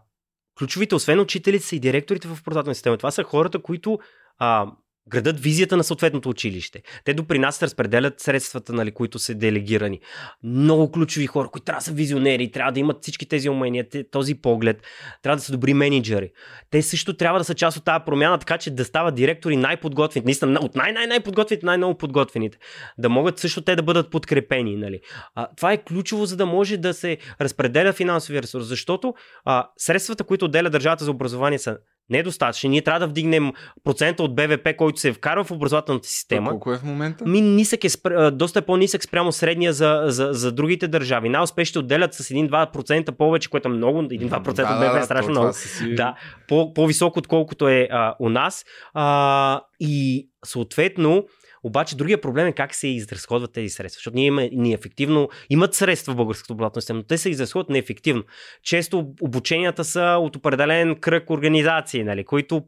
[0.58, 2.96] ключовите, освен учителите, са и директорите в продавателна система.
[2.96, 3.98] Това са хората, които
[4.38, 4.72] а,
[5.08, 6.82] градат визията на съответното училище.
[7.04, 10.00] Те допринасят, разпределят средствата, нали, които са делегирани.
[10.42, 14.34] Много ключови хора, които трябва да са визионери, трябва да имат всички тези умения, този
[14.34, 14.82] поглед,
[15.22, 16.30] трябва да са добри менеджери.
[16.70, 20.26] Те също трябва да са част от тази промяна, така че да стават директори най-подготвените,
[20.26, 22.58] наистина от най-най-най-подготвените, най-много подготвените.
[22.98, 24.76] Да могат също те да бъдат подкрепени.
[24.76, 25.00] Нали.
[25.34, 30.24] А, това е ключово, за да може да се разпределя финансовия ресурс, защото а, средствата,
[30.24, 31.78] които отделя държавата за образование са
[32.10, 32.68] недостатъчни.
[32.70, 33.52] Ние трябва да вдигнем
[33.84, 36.50] процента от БВП, който се вкарва в образователната система.
[36.50, 37.24] колко е в момента?
[37.24, 37.88] Ми нисък е,
[38.32, 41.28] доста е по-нисък спрямо средния за, за, за другите държави.
[41.28, 44.02] Най-успешните отделят с 1-2% повече, което е много.
[44.02, 45.52] 1-2% да, от БВП да, е страшно много.
[45.52, 45.94] Си...
[45.94, 46.14] Да,
[46.48, 48.64] по, по-високо, отколкото е а, у нас.
[48.94, 51.24] А, и съответно,
[51.62, 53.98] обаче другия проблем е как се изразходват тези средства.
[53.98, 58.22] Защото ние имаме неефективно, имат средства в българското обратно система, но те се изразходват неефективно.
[58.62, 62.62] Често обученията са от определен кръг организации, нали, които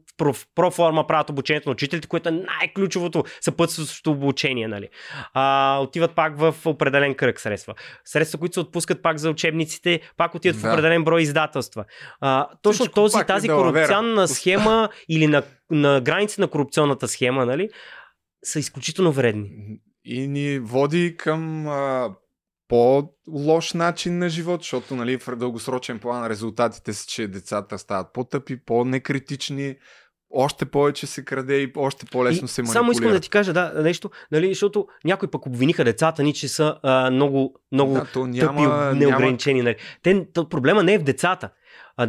[0.55, 4.67] проформа правят обучението на учителите, което е най-ключовото съпътстващо обучение.
[4.67, 4.89] Нали.
[5.33, 7.73] А, отиват пак в определен кръг средства.
[8.05, 10.67] Средства, които се отпускат пак за учебниците, пак отиват да.
[10.67, 11.85] в определен брой издателства.
[12.21, 17.69] А, точно този, тази е корупционна схема или на, на граница на корупционната схема, нали,
[18.43, 19.49] са изключително вредни.
[20.05, 22.15] И ни води към а,
[22.67, 28.65] по-лош начин на живот, защото нали, в дългосрочен план резултатите са, че децата стават по-тъпи,
[28.65, 29.75] по-некритични,
[30.33, 32.79] още повече се краде и още по-лесно и се манипулира.
[32.79, 36.47] Само искам да ти кажа да, нещо, нали, защото някои пък обвиниха децата ни, че
[36.47, 39.59] са а, много, много да, то няма, тъпи, неограничени.
[39.59, 39.69] Няма...
[39.69, 39.75] Нали.
[40.03, 41.49] Те, то, проблема не е в децата.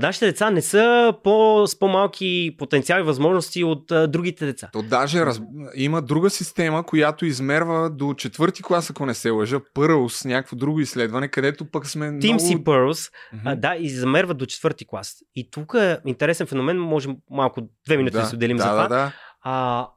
[0.00, 4.68] Нашите деца не са по, с по-малки потенциали и възможности от а, другите деца.
[4.72, 5.40] То даже раз...
[5.74, 10.80] има друга система, която измерва до четвърти клас, ако не се лъжа, Пърлс, някакво друго
[10.80, 12.40] изследване, където пък сме Team много...
[12.40, 13.54] C Pearls, mm-hmm.
[13.54, 15.16] да, измерва до четвърти клас.
[15.34, 18.68] И тук е интересен феномен, може малко две минути да, да се отделим да, за
[18.68, 18.82] това.
[18.82, 19.12] Да, да.
[19.40, 19.88] А,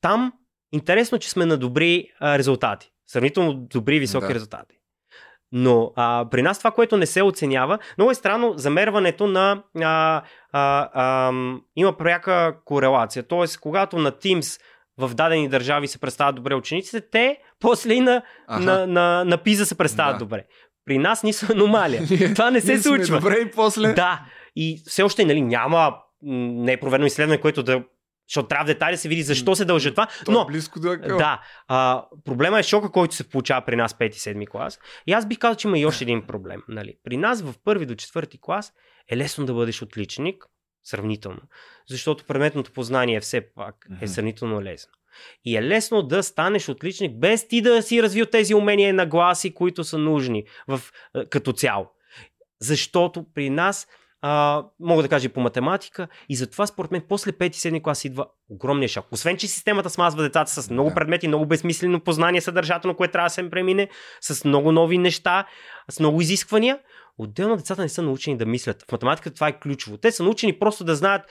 [0.00, 0.32] там
[0.72, 2.90] интересно, че сме на добри а, резултати.
[3.06, 4.34] Сравнително добри високи да.
[4.34, 4.76] резултати.
[5.52, 9.62] Но а, при нас това, което не се оценява, много е странно замерването на.
[9.80, 10.22] А,
[10.52, 11.32] а, а,
[11.76, 13.22] има пряка корелация.
[13.22, 14.60] Тоест, когато на Teams
[14.98, 19.66] в дадени държави се представят добре учениците, те после и на, на, на, на пиза
[19.66, 20.18] се представят да.
[20.18, 20.44] добре.
[20.84, 22.02] При нас ни са аномалия.
[22.34, 23.20] Това не се случва.
[23.20, 23.92] Добре и после.
[23.92, 24.20] Да.
[24.56, 27.82] И все още нали, няма не е изследване, което да
[28.28, 30.06] защото трябва в детайли да се види защо се дължи това.
[30.24, 31.18] То но, е близко до екъл.
[31.18, 31.42] Да.
[31.68, 34.80] А, проблема е шока, който се получава при нас 5-7 клас.
[35.06, 36.62] И аз бих казал, че има и още един проблем.
[36.68, 36.94] Нали.
[37.04, 38.72] При нас в първи до четвърти клас
[39.10, 40.44] е лесно да бъдеш отличник,
[40.86, 41.40] Сравнително.
[41.88, 44.92] Защото предметното познание все пак е сравнително лесно.
[45.44, 49.54] И е лесно да станеш отличник, без ти да си развил тези умения и нагласи,
[49.54, 50.80] които са нужни в,
[51.30, 51.86] като цяло.
[52.60, 53.86] Защото при нас
[54.22, 56.08] а, мога да кажа и по математика.
[56.28, 59.06] И затова, според мен, после 5-7 клас идва огромния шок.
[59.10, 63.30] Освен, че системата смазва децата с много предмети, много безсмислено познание съдържателно, което трябва да
[63.30, 63.88] се премине,
[64.20, 65.46] с много нови неща,
[65.90, 66.78] с много изисквания.
[67.18, 68.84] Отделно децата не са научени да мислят.
[68.88, 69.96] В математиката това е ключово.
[69.96, 71.22] Те са научени просто да знаят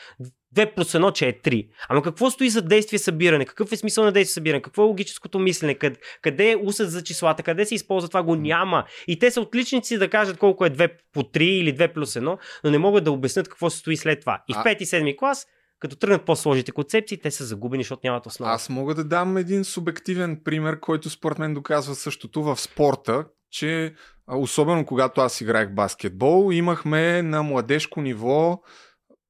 [0.56, 1.70] 2 плюс 1, че е 3.
[1.90, 3.46] Ама какво стои за действие събиране?
[3.46, 4.62] Какъв е смисъл на действие събиране?
[4.62, 5.76] Какво е логическото мислене?
[5.76, 7.44] Къде, къде е усът за числата?
[7.44, 8.24] Къде се използва това?
[8.24, 8.84] Го няма.
[9.08, 12.38] И те са отличници да кажат колко е 2 по 3 или 2 плюс 1,
[12.64, 14.44] но не могат да обяснят какво се стои след това.
[14.50, 15.48] И в 5 и 7 клас
[15.80, 18.52] като тръгнат по-сложните концепции, те са загубени, защото нямат основа.
[18.52, 23.94] Аз мога да дам един субективен пример, който според мен доказва същото в спорта, че
[24.28, 28.62] особено когато аз играех баскетбол, имахме на младежко ниво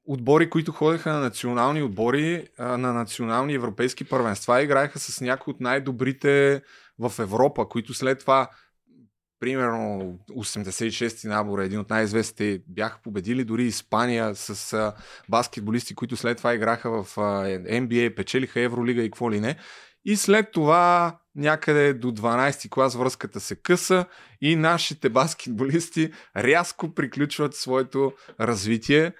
[0.07, 6.61] отбори, които ходеха на национални отбори, на национални европейски първенства, играеха с някои от най-добрите
[6.99, 8.49] в Европа, които след това
[9.39, 14.93] примерно 86-ти набор, един от най-известните, бяха победили дори Испания с
[15.29, 19.55] баскетболисти, които след това играха в NBA, печелиха Евролига и какво ли не.
[20.05, 24.05] И след това някъде до 12 клас връзката се къса
[24.41, 29.11] и нашите баскетболисти рязко приключват своето развитие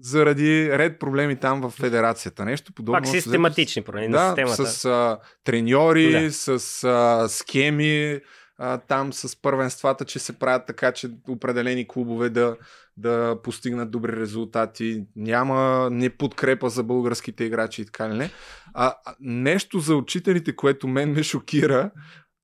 [0.00, 2.44] заради ред проблеми там в федерацията.
[2.44, 3.02] Нещо подобно.
[3.02, 4.66] Пак систематични проблеми да, на системата.
[4.72, 6.32] С а, треньори, да.
[6.32, 8.20] с а, схеми,
[8.88, 12.56] там с първенствата, че се правят така, че определени клубове да,
[12.96, 15.04] да постигнат добри резултати.
[15.16, 18.30] Няма не подкрепа за българските играчи и така не.
[18.74, 21.90] А, нещо за учителите, което мен ме шокира,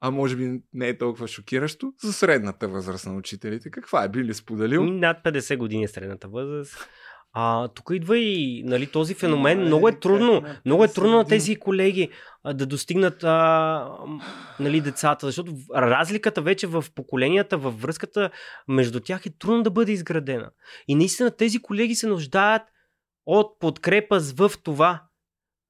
[0.01, 3.71] а може би не е толкова шокиращо, за средната възраст на учителите.
[3.71, 4.09] Каква е?
[4.09, 4.85] Би ли споделил?
[4.85, 6.89] Над 50 години е средната възраст.
[7.33, 9.61] А, тук идва и нали, този феномен.
[9.61, 10.43] Много е трудно.
[10.65, 12.09] Много е трудно на тези колеги
[12.45, 13.89] а, да достигнат а,
[14.61, 18.31] нали, децата, защото разликата вече в поколенията, във връзката
[18.69, 20.51] между тях е трудно да бъде изградена.
[20.89, 22.63] И наистина тези колеги се нуждаят
[23.27, 25.03] от подкрепа в това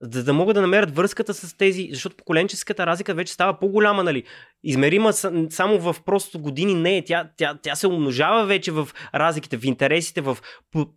[0.00, 4.24] за да могат да намерят връзката с тези, защото поколенческата разлика вече става по-голяма, нали?
[4.62, 5.12] Измерима
[5.50, 7.04] само в просто години не е.
[7.04, 10.38] Тя, тя, тя се умножава вече в разликите, в интересите, в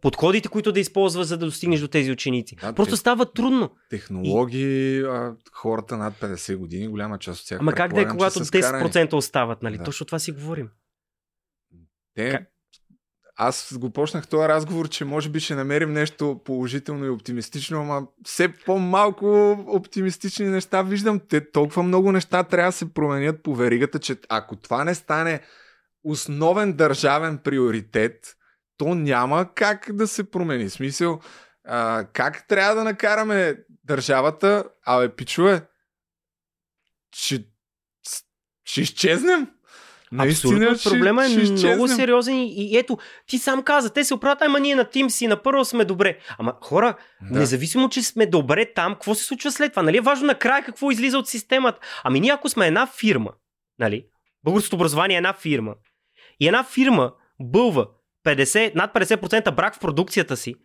[0.01, 2.55] подходите, които да използва, за да достигнеш до тези ученици.
[2.55, 2.99] Да, просто тех...
[2.99, 3.71] става трудно.
[3.89, 5.01] Технологии, и...
[5.01, 7.59] а, хората над 50 години, голяма част от тях.
[7.59, 9.77] Ама как да е, когато 10% остават, нали?
[9.77, 9.83] Да.
[9.83, 10.69] Точно това си говорим.
[12.15, 12.47] Те, как?
[13.43, 18.07] Аз го почнах този разговор, че може би ще намерим нещо положително и оптимистично, ама
[18.23, 21.19] все по-малко оптимистични неща виждам.
[21.29, 25.41] Те толкова много неща трябва да се променят по веригата, че ако това не стане
[26.03, 28.35] основен държавен приоритет,
[28.77, 30.69] то няма как да се промени.
[30.69, 31.19] Смисъл,
[31.63, 35.61] а, как трябва да накараме държавата, абе, пичове,
[37.15, 37.45] ще,
[38.63, 39.47] ще изчезнем?
[40.11, 42.97] Наистина, Абсолютно, проблема е ще много сериозен и, и ето,
[43.27, 46.17] ти сам каза, те се оправят, ама ние на Тим си на първо сме добре.
[46.37, 46.97] Ама хора,
[47.31, 47.39] да.
[47.39, 49.83] независимо, че сме добре там, какво се случва след това?
[49.83, 51.79] Нали е важно накрая какво излиза от системата?
[52.03, 53.31] Ами ние ако сме една фирма,
[53.79, 54.05] нали,
[54.43, 55.75] българското образование е една фирма,
[56.39, 57.87] и една фирма бълва
[58.25, 60.55] 50, над 50% брак в продукцията си,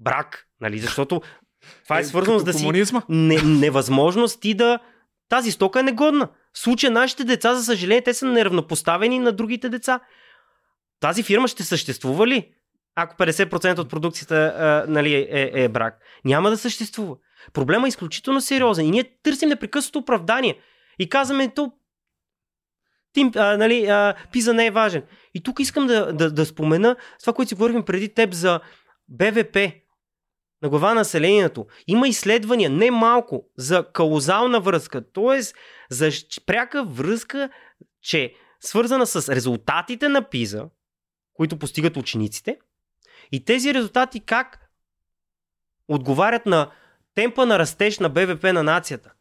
[0.00, 1.22] брак, нали, защото
[1.84, 4.78] това е, е свързано с да си не, невъзможност ти да
[5.28, 6.28] тази стока е негодна.
[6.54, 10.00] В случая нашите деца, за съжаление, те са неравнопоставени на другите деца.
[11.00, 12.52] Тази фирма ще съществува ли?
[12.94, 15.98] Ако 50% от продукцията а, нали, е, е брак.
[16.24, 17.16] Няма да съществува.
[17.52, 20.58] Проблема е изключително сериозен и ние търсим непрекъснато оправдание.
[20.98, 21.72] И казваме, то
[23.12, 25.02] Тим, а, нали, а, Пиза не е важен.
[25.34, 28.60] И тук искам да, да, да спомена това, което си говорихме преди теб за
[29.08, 29.58] БВП
[30.62, 31.66] на глава на населението.
[31.86, 35.40] Има изследвания, не малко, за каузална връзка, т.е.
[35.90, 36.10] за
[36.46, 37.50] пряка връзка,
[38.02, 40.64] че свързана с резултатите на ПИЗа,
[41.34, 42.58] които постигат учениците,
[43.32, 44.70] и тези резултати как
[45.88, 46.70] отговарят на
[47.14, 49.12] темпа на растеж на БВП на нацията.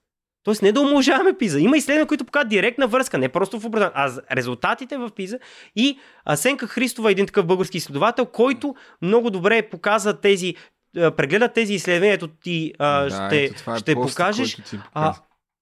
[0.44, 1.60] Тоест не да умножаваме ПИЗа.
[1.60, 5.40] Има изследвания, които показват директна връзка, не просто в образованието, а резултатите в ПИЗа.
[5.76, 10.56] И Асенка Христова е един такъв български изследовател, който много добре показва тези
[10.94, 14.56] прегледат тези изследвания, ето ти а, да, ще, ето, е ще пост, покажеш.
[14.56, 15.16] Ти а,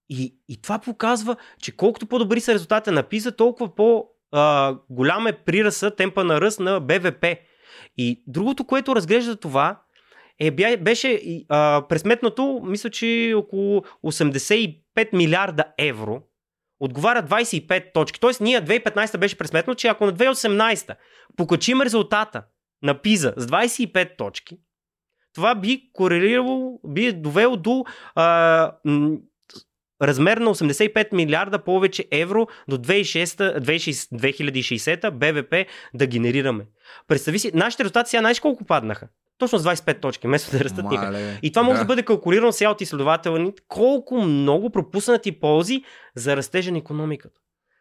[0.10, 5.92] и, и това показва, че колкото по-добри са резултатите на ПИЗа, толкова по-голям е приръса,
[5.92, 7.26] темпа на ръст на БВП.
[7.98, 9.82] И другото, което разглежда това,
[10.40, 16.22] е, беше а, пресметнато, мисля, че около 85 милиарда евро.
[16.80, 18.20] Отговаря 25 точки.
[18.20, 20.96] Тоест, ние 2015 беше пресметнато, че ако на 2018
[21.38, 22.44] покачим резултата
[22.84, 24.58] на ПИЗа с 25 точки,
[25.36, 29.18] това би корелирало, би довело до а, м-
[30.02, 35.56] размер на 85 милиарда повече евро до 2060 БВП
[35.94, 36.66] да генерираме.
[37.08, 39.08] Представи си, нашите резултати сега знаеш колко паднаха?
[39.38, 41.16] Точно с 25 точки, вместо да растат никак.
[41.42, 45.84] И това може да бъде калкулирано сега от изследователите колко много пропуснати ползи
[46.16, 47.40] за растежа на економиката.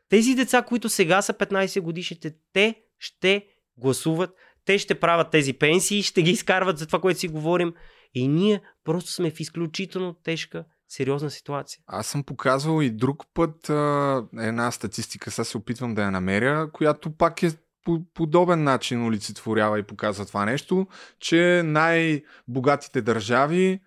[0.09, 3.47] Тези деца, които сега са 15 годишните, те ще
[3.77, 4.31] гласуват,
[4.65, 7.75] те ще правят тези пенсии, ще ги изкарват за това, което си говорим.
[8.15, 11.83] И ние просто сме в изключително тежка сериозна ситуация.
[11.87, 16.71] Аз съм показвал и друг път а, една статистика, сега се опитвам да я намеря,
[16.73, 17.51] която пак е
[17.85, 20.87] по подобен начин олицетворява и показва това нещо,
[21.21, 23.81] че най-богатите държави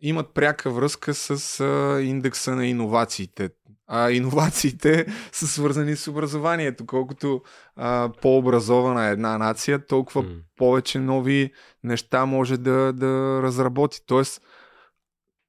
[0.00, 3.50] имат пряка връзка с а, индекса на иновациите.
[3.86, 6.86] А иновациите са свързани с образованието.
[6.86, 7.42] Колкото
[7.76, 10.40] а, по-образована е една нация, толкова mm.
[10.56, 11.52] повече нови
[11.84, 13.98] неща може да, да разработи.
[14.06, 14.42] Тоест,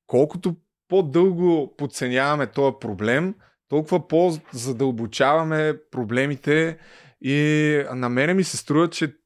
[0.07, 0.55] колкото
[0.87, 3.35] по-дълго подценяваме този проблем,
[3.69, 6.77] толкова по-задълбочаваме проблемите
[7.21, 9.18] и на мене ми се струва, че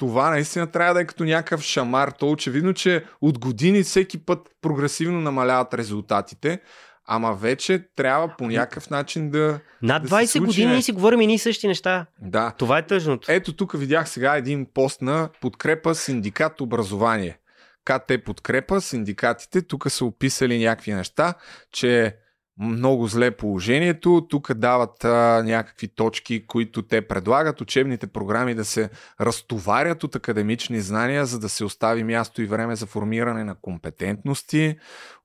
[0.00, 2.10] това наистина трябва да е като някакъв шамар.
[2.10, 6.60] То очевидно, че от години всеки път прогресивно намаляват резултатите,
[7.06, 9.60] ама вече трябва по някакъв начин да.
[9.82, 12.06] Над 20 да се години ние си говорим и ние същи неща.
[12.20, 12.50] Да.
[12.58, 13.32] Това е тъжното.
[13.32, 17.38] Ето тук видях сега един пост на подкрепа синдикат образование.
[17.84, 19.62] КТ подкрепа синдикатите.
[19.62, 21.34] Тук са описали някакви неща,
[21.72, 22.16] че
[22.60, 24.26] много зле положението.
[24.30, 27.60] Тук дават а, някакви точки, които те предлагат.
[27.60, 28.90] Учебните програми да се
[29.20, 34.76] разтоварят от академични знания, за да се остави място и време за формиране на компетентности.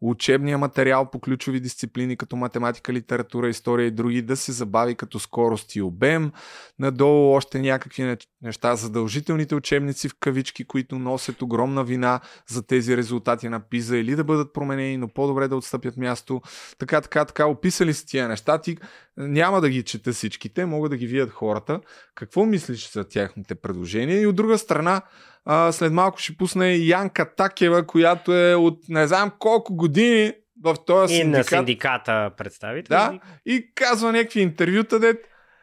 [0.01, 5.19] Учебния материал по ключови дисциплини, като математика, литература, история и други, да се забави като
[5.19, 6.31] скорост и обем.
[6.79, 8.75] Надолу още някакви неща.
[8.75, 14.23] Задължителните учебници в кавички, които носят огромна вина за тези резултати на ПИЗа или да
[14.23, 16.41] бъдат променени, но по-добре да отстъпят място.
[16.79, 18.57] Така, така, така, описали си тия неща.
[18.57, 18.78] Ти
[19.17, 21.80] няма да ги чета всичките, могат да ги видят хората.
[22.15, 24.21] Какво мислиш за тяхните предложения?
[24.21, 25.01] И от друга страна,
[25.45, 30.76] а, след малко ще пусне Янка Такева, която е от не знам колко години в
[30.86, 31.51] този и синдикат.
[31.51, 32.97] на синдиката представител.
[32.97, 35.13] Да, и казва някакви интервюта, де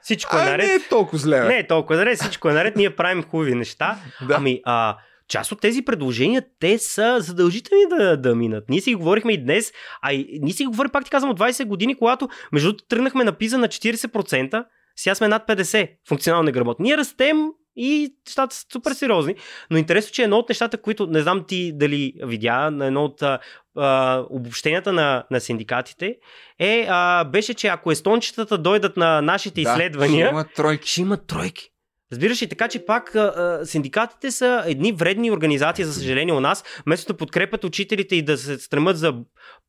[0.03, 0.67] всичко е а, наред.
[0.67, 1.41] не е толкова зле.
[1.41, 1.49] бе.
[1.49, 3.99] Не е толкова наред, всичко е наред, ние правим хубави неща.
[4.29, 4.35] Да.
[4.39, 4.97] Ами, а,
[5.33, 8.65] част от тези предложения, те са задължителни да, да минат.
[8.69, 9.73] Ние си ги говорихме и днес,
[10.03, 12.85] а и ние си ги говорим, пак ти казвам, от 20 години, когато между другото
[12.89, 14.65] тръгнахме на пиза на 40%,
[14.97, 16.83] сега сме над 50 функционално неграмотни.
[16.83, 19.35] Ние растем и нещата са супер сериозни.
[19.71, 23.23] Но интересно, че едно от нещата, които не знам ти дали видя на едно от
[23.23, 23.39] а,
[23.77, 26.17] а, обобщенията на, на синдикатите,
[26.59, 30.89] е, а, беше, че ако естончетата дойдат на нашите Да, изследвания, ще има тройки.
[30.89, 31.69] ще имат тройки.
[32.13, 36.65] Разбираш ли, така че пак а, синдикатите са едни вредни организации, за съжаление у нас,
[36.87, 39.15] вместо да подкрепят учителите и да се стремат за,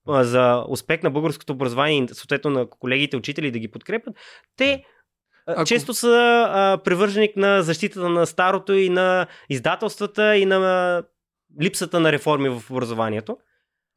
[0.07, 4.15] а, за успех на българското образование и съответно на колегите учители да ги подкрепят,
[4.57, 4.83] те
[5.47, 11.03] Ако- често са а, привърженик на защитата на старото и на издателствата и на
[11.61, 13.37] липсата на реформи в образованието.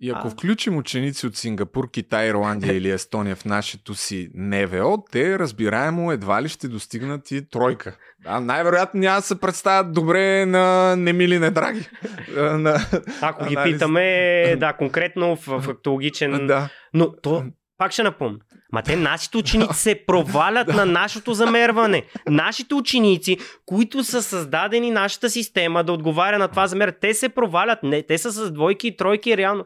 [0.01, 0.31] И ако А.
[0.31, 6.43] включим ученици от Сингапур, Китай, Ирландия или Естония в нашето си НВО, те разбираемо едва
[6.43, 7.97] ли ще достигнат и тройка.
[8.25, 11.89] А най-вероятно няма да се представят добре на немили недраги.
[12.37, 12.81] На...
[13.21, 13.75] Ако ги анализ.
[13.75, 16.69] питаме, да, конкретно в фактологичен Да.
[16.95, 17.45] Но то,
[17.79, 18.39] пак ще напомня.
[18.73, 22.03] Ма те нашите ученици се провалят на нашето замерване.
[22.29, 27.79] Нашите ученици, които са създадени нашата система да отговаря на това замер, те се провалят.
[27.83, 29.65] Не, те са с двойки и тройки реално.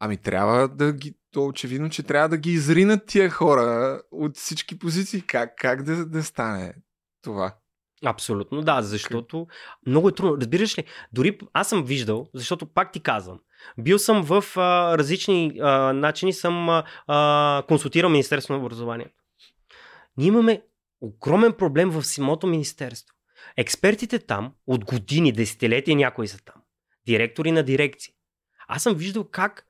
[0.00, 1.14] Ами трябва да ги...
[1.30, 5.22] То очевидно, че трябва да ги изринат тия хора от всички позиции.
[5.22, 6.74] Как, как да, да стане
[7.22, 7.54] това?
[8.04, 9.46] Абсолютно, да, защото
[9.86, 10.36] много е трудно.
[10.36, 13.40] Разбираш ли, дори аз съм виждал, защото пак ти казвам,
[13.78, 19.14] бил съм в а, различни а, начини, съм а, консултирал Министерство на образованието.
[20.16, 20.62] Ние имаме
[21.00, 23.14] огромен проблем в самото министерство.
[23.56, 26.62] Експертите там, от години, десетилетия някои са там.
[27.06, 28.14] Директори на дирекции.
[28.68, 29.66] Аз съм виждал как,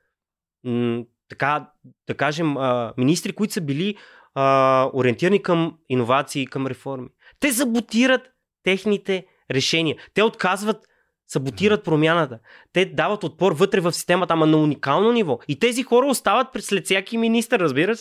[0.64, 1.70] м- така,
[2.06, 3.96] да кажем, а, министри, които са били
[4.34, 7.08] а, ориентирани към иновации и към реформи.
[7.40, 8.22] Те саботират
[8.62, 9.96] техните решения.
[10.14, 10.76] Те отказват,
[11.26, 12.38] саботират промяната.
[12.72, 15.38] Те дават отпор вътре в системата, ама на уникално ниво.
[15.48, 18.00] И тези хора остават пред след всяки министър, разбираш?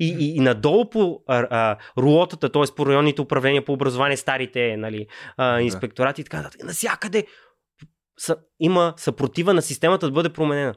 [0.00, 2.74] И, и, и надолу по а, а, рулотата, т.е.
[2.76, 7.26] по районните управления по образование, старите нали, а, инспекторати и така нататък, насякъде
[8.18, 10.74] са, има съпротива на системата да бъде променена.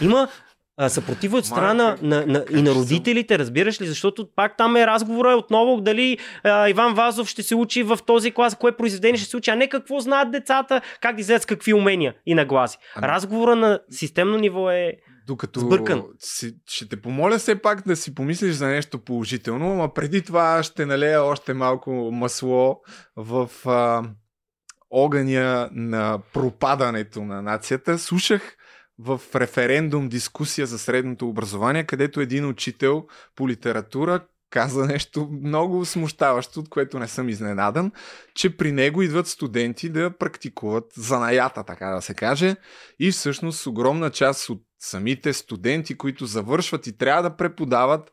[0.00, 0.28] Има
[0.76, 3.86] а, съпротива от страна на, на, и на родителите, разбираш ли?
[3.86, 8.30] Защото пак там е разговора отново дали а, Иван Вазов ще се учи в този
[8.30, 11.46] клас, кое произведение ще се учи, а не какво знаят децата, как да излезат с
[11.46, 12.78] какви умения и нагласи.
[12.94, 13.08] Ами...
[13.08, 14.92] Разговора на системно ниво е
[15.26, 16.02] докато сбъркан.
[16.18, 20.62] Си, ще те помоля все пак да си помислиш за нещо положително, а преди това
[20.62, 22.80] ще налея още малко масло
[23.16, 24.02] в а,
[24.90, 27.98] огъня на пропадането на нацията.
[27.98, 28.56] Слушах
[28.98, 34.20] в референдум дискусия за средното образование, където един учител по литература
[34.54, 37.92] каза нещо много смущаващо, от което не съм изненадан,
[38.34, 42.56] че при него идват студенти да практикуват занаята, така да се каже,
[42.98, 48.12] и всъщност огромна част от самите студенти, които завършват и трябва да преподават,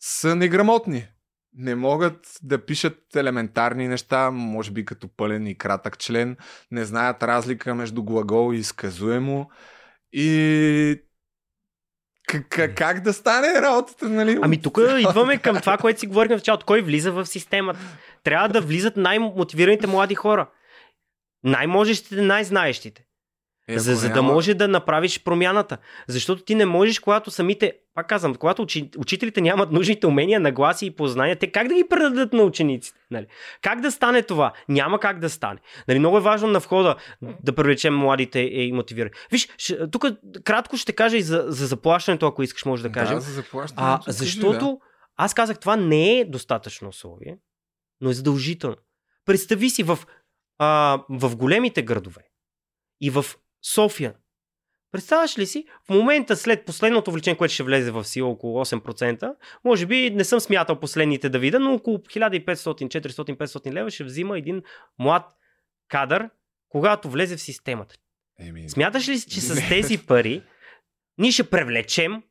[0.00, 1.08] са неграмотни.
[1.52, 6.36] Не могат да пишат елементарни неща, може би като пълен и кратък член,
[6.70, 9.50] не знаят разлика между глагол и изказуемо
[10.12, 11.02] и
[12.28, 14.38] как, как да стане работата, нали?
[14.42, 16.66] Ами тук идваме към това, което си говорихме в началото.
[16.66, 17.80] Кой влиза в системата?
[18.24, 20.50] Трябва да влизат най-мотивираните млади хора.
[21.44, 23.04] Най-можещите, най-знаещите.
[23.68, 25.78] Е, за, за да може да направиш промяната.
[26.06, 30.86] Защото ти не можеш, когато самите, пак казвам, когато учи, учителите нямат нужните умения, нагласи
[30.86, 33.00] и познания, те как да ги предадат на учениците?
[33.10, 33.26] Нали?
[33.62, 34.52] Как да стане това?
[34.68, 35.60] Няма как да стане.
[35.88, 36.96] Нали, много е важно на входа
[37.42, 39.10] да привлечем младите и мотивираме.
[39.30, 39.48] Виж,
[39.92, 40.04] тук
[40.44, 43.14] кратко ще кажа и за, за заплащането, ако искаш, може да кажем.
[43.14, 44.02] Да, за заплащането.
[44.06, 44.76] А, защото да.
[45.16, 47.38] аз казах, това не е достатъчно условие,
[48.00, 48.76] но е задължително.
[49.24, 49.98] Представи си в,
[50.58, 52.22] а, в големите градове
[53.00, 53.24] и в
[53.62, 54.14] София.
[54.92, 59.34] Представяш ли си, в момента след последното увеличение, което ще влезе в сила около 8%,
[59.64, 64.62] може би не съм смятал последните да видя, но около 1500-400-500 лева ще взима един
[64.98, 65.24] млад
[65.88, 66.30] кадър,
[66.68, 67.94] когато влезе в системата.
[68.40, 68.68] Еми...
[68.68, 70.42] Смяташ ли, че с тези пари
[71.18, 72.22] ние ще привлечем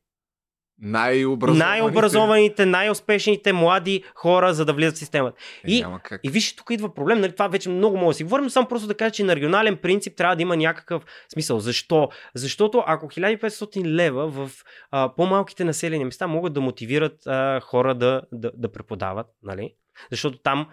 [0.82, 1.66] най-образованите.
[1.66, 5.38] най-образованите, най-успешните млади хора, за да влизат в системата.
[5.68, 5.86] Е, и,
[6.24, 8.88] и виж, тук идва проблем, нали, това вече много мога да си говорим, само просто
[8.88, 11.04] да кажа, че на регионален принцип трябва да има някакъв
[11.34, 11.60] смисъл.
[11.60, 12.10] Защо?
[12.36, 14.52] Защото ако 1500 лева в
[14.92, 19.74] а, по-малките населени места могат да мотивират а, хора да, да, да преподават, нали?
[20.12, 20.68] Защото там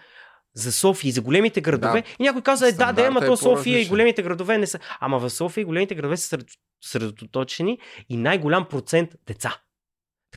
[0.54, 2.02] за София и за големите градове.
[2.02, 2.08] Да.
[2.18, 4.78] И някой каза, е, да, да, ама е то София и големите градове не са.
[5.00, 6.38] Ама в София и големите градове са
[6.84, 7.78] средоточени
[8.08, 9.56] и най-голям процент деца.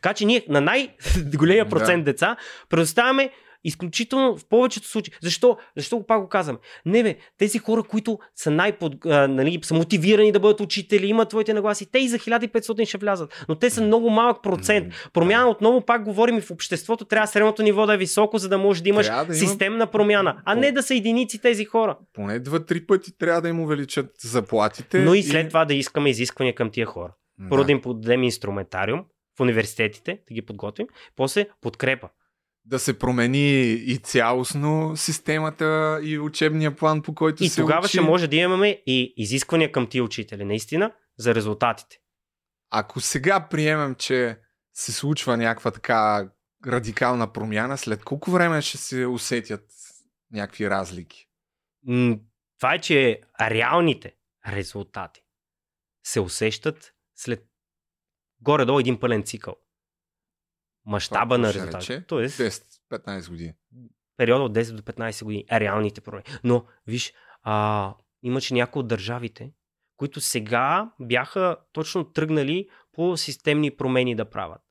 [0.01, 2.11] Така че ние на най-големия процент да.
[2.11, 2.35] деца
[2.69, 3.31] предоставяме
[3.63, 5.13] изключително в повечето случаи.
[5.21, 5.57] Защо?
[5.77, 6.57] Защо го пак го казвам?
[6.85, 11.53] Не бе, тези хора, които са най-под, нали, са мотивирани да бъдат учители, имат твоите
[11.53, 13.45] нагласи, те и за 1500 ще влязат.
[13.49, 14.93] Но те са много малък процент.
[15.13, 18.57] Промяна отново пак говорим и в обществото, трябва средното ниво да е високо, за да
[18.57, 19.33] може да имаш да има...
[19.33, 21.97] системна промяна, а не да са единици тези хора.
[22.13, 24.99] Поне два-три пъти трябва да им увеличат заплатите.
[24.99, 25.47] Но и след и...
[25.47, 27.13] това да искаме изисквания към тия хора.
[27.65, 29.05] Да им подадем инструментариум,
[29.37, 32.09] в университетите, да ги подготвим, после подкрепа.
[32.65, 37.89] Да се промени и цялостно системата и учебния план, по който и се тогава учи.
[37.89, 41.97] ще може да имаме и изисквания към тия учители, наистина, за резултатите.
[42.69, 44.37] Ако сега приемем, че
[44.73, 46.29] се случва някаква така
[46.67, 49.65] радикална промяна, след колко време ще се усетят
[50.31, 51.29] някакви разлики?
[52.59, 54.15] Това е, че реалните
[54.47, 55.21] резултати
[56.03, 57.45] се усещат след
[58.41, 59.55] горе-долу един пълен цикъл.
[60.85, 62.05] Мащаба на резултата.
[62.07, 63.53] Тоест, 10-15 години.
[64.17, 65.45] Периода от 10 до 15 години.
[65.51, 66.23] Е реалните проблеми.
[66.43, 67.13] Но, виж,
[67.43, 69.53] а, имаше някои от държавите,
[69.97, 74.61] които сега бяха точно тръгнали по системни промени да правят.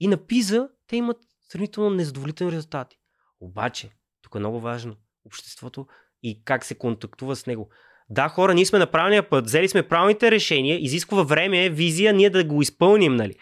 [0.00, 1.16] И на ПИЗа те имат
[1.48, 2.96] сравнително незадоволителни резултати.
[3.40, 3.90] Обаче,
[4.22, 5.86] тук е много важно, обществото
[6.22, 7.70] и как се контактува с него.
[8.14, 12.30] Да, хора, ние сме на правилния път, взели сме правилните решения, изисква време, визия, ние
[12.30, 13.34] да го изпълним, нали?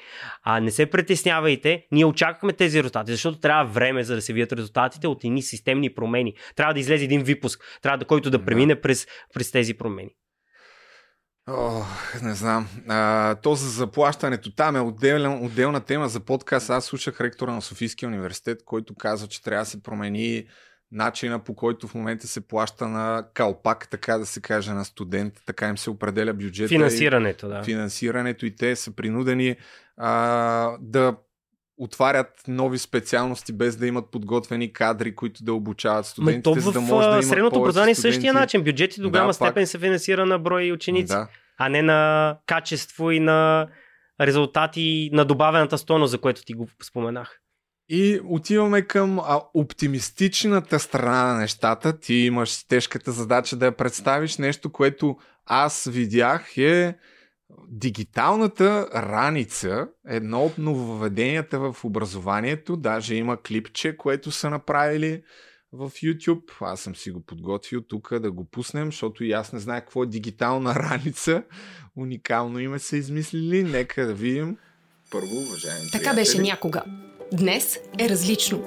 [0.42, 4.52] А не се притеснявайте, ние очакваме тези резултати, защото трябва време за да се видят
[4.52, 6.34] резултатите от едни системни промени.
[6.56, 10.10] Трябва да излезе един випуск, трябва да който да премине през, през тези промени.
[11.48, 11.82] О,
[12.22, 12.68] не знам.
[12.88, 16.70] А, то за заплащането там е отделна, отделна тема за подкаст.
[16.70, 20.44] Аз слушах ректора на Софийския университет, който казва, че трябва да се промени
[20.92, 25.34] начина по който в момента се плаща на калпак, така да се каже, на студент,
[25.46, 26.68] така им се определя бюджета.
[26.68, 27.62] Финансирането, да.
[27.62, 29.56] Финансирането и те са принудени
[29.96, 31.16] а, да
[31.78, 36.64] отварят нови специалности без да имат подготвени кадри, които да обучават студентите, Ме, то в,
[36.64, 38.62] за да може да имат средното образование е същия начин.
[38.62, 39.68] Бюджети до голяма да, степен пак...
[39.68, 41.28] се финансира на брой ученици, да.
[41.58, 43.68] а не на качество и на
[44.20, 47.41] резултати на добавената стойност, за което ти го споменах.
[47.88, 51.98] И отиваме към а, оптимистичната страна на нещата.
[51.98, 54.38] Ти имаш тежката задача да я представиш.
[54.38, 55.16] Нещо, което
[55.46, 56.94] аз видях е
[57.68, 62.76] Дигиталната раница едно от нововведенията в образованието.
[62.76, 65.22] Даже има клипче, което са направили
[65.72, 66.42] в YouTube.
[66.60, 70.02] Аз съм си го подготвил тук да го пуснем, защото и аз не знае какво
[70.02, 71.42] е дигитална раница.
[71.96, 73.62] Уникално име са измислили.
[73.62, 74.56] Нека да видим.
[75.10, 76.20] Първо, уважаеми Така приятели.
[76.20, 76.84] беше някога.
[77.32, 78.62] Днес е различно.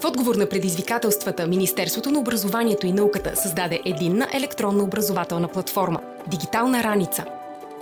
[0.00, 6.82] В отговор на предизвикателствата, Министерството на образованието и науката създаде единна електронна образователна платформа– Дигитална
[6.82, 7.24] раница.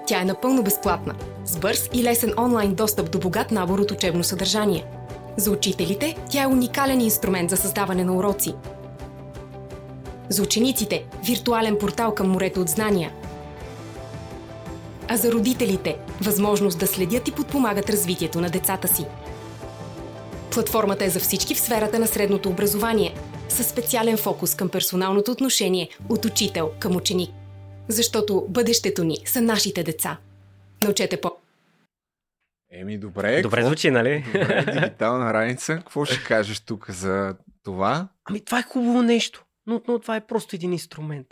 [0.06, 4.24] Тя е напълно безплатна, с бърз и лесен онлайн достъп до богат набор от учебно
[4.24, 4.84] съдържание.
[5.36, 8.54] За учителите тя е уникален инструмент за създаване на уроци.
[10.28, 13.12] За учениците– виртуален портал към морето от знания.
[15.08, 19.04] А за родителите– възможност да следят и подпомагат развитието на децата си–
[20.52, 23.14] Платформата е за всички в сферата на средното образование,
[23.48, 27.30] със специален фокус към персоналното отношение от учител към ученик.
[27.88, 30.18] Защото бъдещето ни са нашите деца.
[30.84, 31.32] Научете по...
[32.72, 33.42] Еми, добре.
[33.42, 33.66] Добре какво...
[33.66, 34.24] звучи, нали?
[34.26, 35.76] Добре, дигитална раница.
[35.76, 37.34] Какво ще кажеш тук за
[37.64, 38.08] това?
[38.24, 39.44] Ами, това е хубаво нещо.
[39.66, 41.26] Но, но това е просто един инструмент.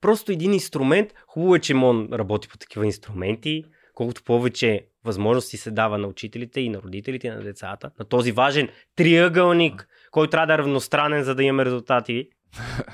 [0.00, 1.14] Просто един инструмент.
[1.26, 3.64] Хубаво е, че МОН работи по такива инструменти.
[3.94, 8.32] Колкото повече възможности се дава на учителите и на родителите и на децата, на този
[8.32, 12.28] важен триъгълник, който трябва да е равностранен, за да имаме резултати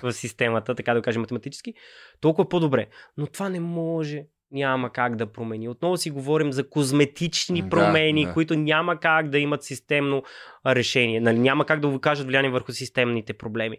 [0.03, 1.75] в системата, така да кажем математически,
[2.21, 2.87] толкова по-добре.
[3.17, 5.69] Но това не може няма как да промени.
[5.69, 8.35] Отново си говорим за козметични промени, да, да.
[8.35, 10.23] които няма как да имат системно
[10.67, 11.21] решение.
[11.21, 13.77] Нали, няма как да окажат влияние върху системните проблеми.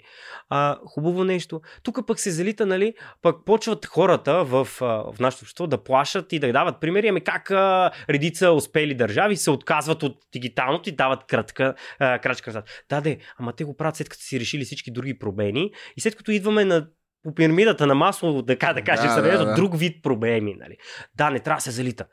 [0.50, 1.62] А, хубаво нещо.
[1.84, 6.40] Тук пък се залита, нали, пък почват хората в, в нашето общество да плашат и
[6.40, 11.24] да дават примери, ами как а, редица успели държави се отказват от дигиталното и дават
[11.24, 12.70] кратка, а, крачка назад.
[12.90, 16.16] Да, де, ама те го правят след като си решили всички други проблеми и след
[16.16, 16.88] като идваме на
[17.24, 19.54] по пирамидата на масло, така да кажем, да, да, да.
[19.54, 20.56] друг вид проблеми.
[20.60, 20.78] Нали.
[21.16, 22.06] Да, не трябва да се залита.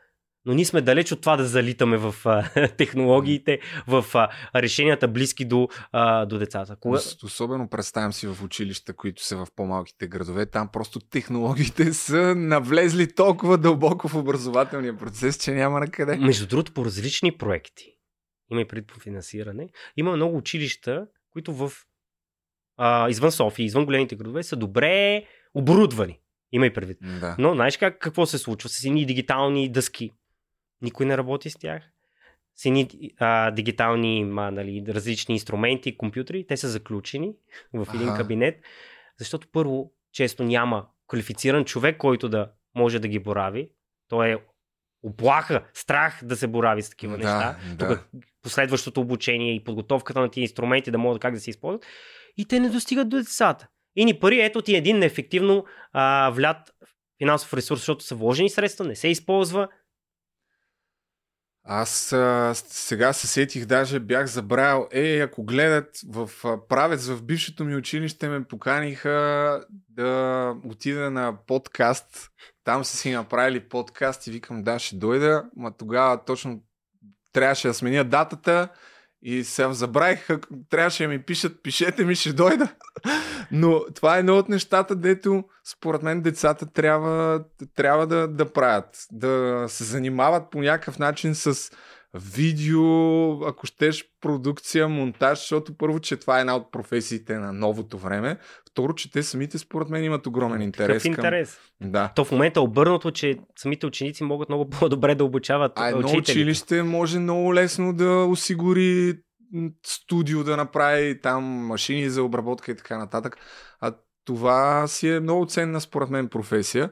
[0.44, 5.44] Но ние сме далеч от това да залитаме в а, технологиите, в а, решенията близки
[5.44, 6.76] до, а, до децата.
[6.80, 6.98] Кога...
[7.24, 10.46] Особено представям си в училища, които са в по-малките градове.
[10.46, 16.16] Там просто технологиите са навлезли толкова дълбоко в образователния процес, че няма на къде.
[16.16, 17.84] Между другото, по различни проекти,
[18.50, 21.72] има и пред по финансиране, има много училища, които в
[22.83, 25.24] а, извън София, извън големите градове, са добре
[25.55, 26.20] оборудвани.
[26.53, 26.99] Има и предвид.
[27.20, 27.37] Да.
[27.39, 30.11] Но знаеш как, какво се случва с едни дигитални дъски?
[30.83, 31.83] Никой не работи с тях.
[32.57, 37.33] С едни а, дигитални ма, нали, различни инструменти, компютри, те са заключени
[37.72, 38.16] в един ага.
[38.16, 38.61] кабинет,
[39.18, 43.70] защото първо често няма квалифициран човек, който да може да ги борави.
[44.09, 44.39] То е
[45.03, 47.59] оплаха, страх да се борави с такива да, неща.
[47.74, 47.89] Да.
[47.89, 48.09] Тук
[48.43, 51.87] последващото обучение и подготовката на тези инструменти да могат как да се използват
[52.37, 53.68] и те не достигат до децата.
[53.97, 56.74] И ни пари, ето ти един неефективно а, влят
[57.18, 59.68] финансов ресурс, защото са вложени средства, не се използва.
[61.64, 67.22] Аз а, сега се сетих, даже бях забравил, е, ако гледат в а, правец в
[67.22, 72.31] бившето ми училище, ме поканиха да отида на подкаст.
[72.64, 76.62] Там са си направили подкаст и викам, да, ще дойда, ма тогава точно
[77.33, 78.68] трябваше да сменя датата
[79.22, 80.28] и се забравих,
[80.70, 82.68] трябваше да ми пишат, пишете ми, ще дойда.
[83.52, 87.44] Но това е едно от нещата, дето според мен децата трябва,
[87.74, 89.06] трябва да, да правят.
[89.12, 91.70] Да се занимават по някакъв начин с
[92.14, 97.98] видео, ако щеш продукция, монтаж, защото първо, че това е една от професиите на новото
[97.98, 98.38] време.
[98.70, 101.02] Второ, че те самите според мен имат огромен интерес.
[101.02, 101.58] Какъв интерес?
[101.82, 101.90] Към...
[101.90, 102.12] Да.
[102.16, 106.08] То в момента е обърнато, че самите ученици могат много по-добре да обучават а едно
[106.18, 109.14] училище може много лесно да осигури
[109.86, 113.36] студио да направи там машини за обработка и така нататък.
[113.80, 113.94] А
[114.24, 116.90] това си е много ценна според мен професия.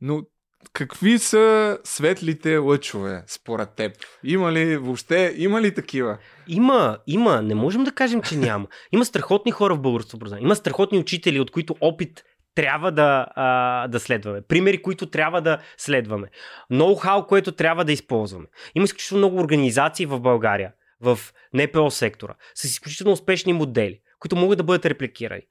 [0.00, 0.22] Но
[0.72, 3.92] Какви са светлите лъчове според теб?
[4.24, 6.18] Има ли въобще, има ли такива?
[6.48, 7.42] Има, има.
[7.42, 8.66] Не можем да кажем, че няма.
[8.92, 10.44] Има страхотни хора в българското образование.
[10.44, 14.42] Има страхотни учители, от които опит трябва да, а, да следваме.
[14.42, 16.28] Примери, които трябва да следваме.
[16.72, 18.46] Ноу-хау, което трябва да използваме.
[18.74, 21.18] Има изключително много организации в България, в
[21.54, 25.42] НПО сектора, с изключително успешни модели, които могат да бъдат репликирани.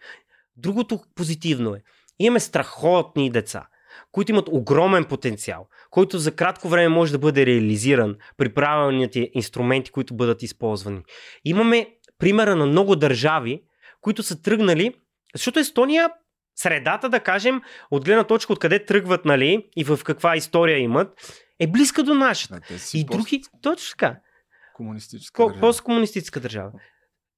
[0.57, 1.81] Другото позитивно е,
[2.19, 3.67] имаме страхотни деца
[4.11, 9.91] които имат огромен потенциал, който за кратко време може да бъде реализиран при правилните инструменти,
[9.91, 11.01] които бъдат използвани.
[11.45, 11.87] Имаме
[12.17, 13.63] примера на много държави,
[14.01, 14.93] които са тръгнали,
[15.35, 16.09] защото Естония
[16.55, 17.61] средата, да кажем,
[17.91, 22.59] от гледна точка откъде тръгват, нали, и в каква история имат, е близка до нашата.
[22.69, 23.17] Да, и пост...
[23.17, 24.19] други, точно така.
[24.73, 25.61] Комунистическа Ко, държава.
[25.61, 26.71] Посткомунистическа държава.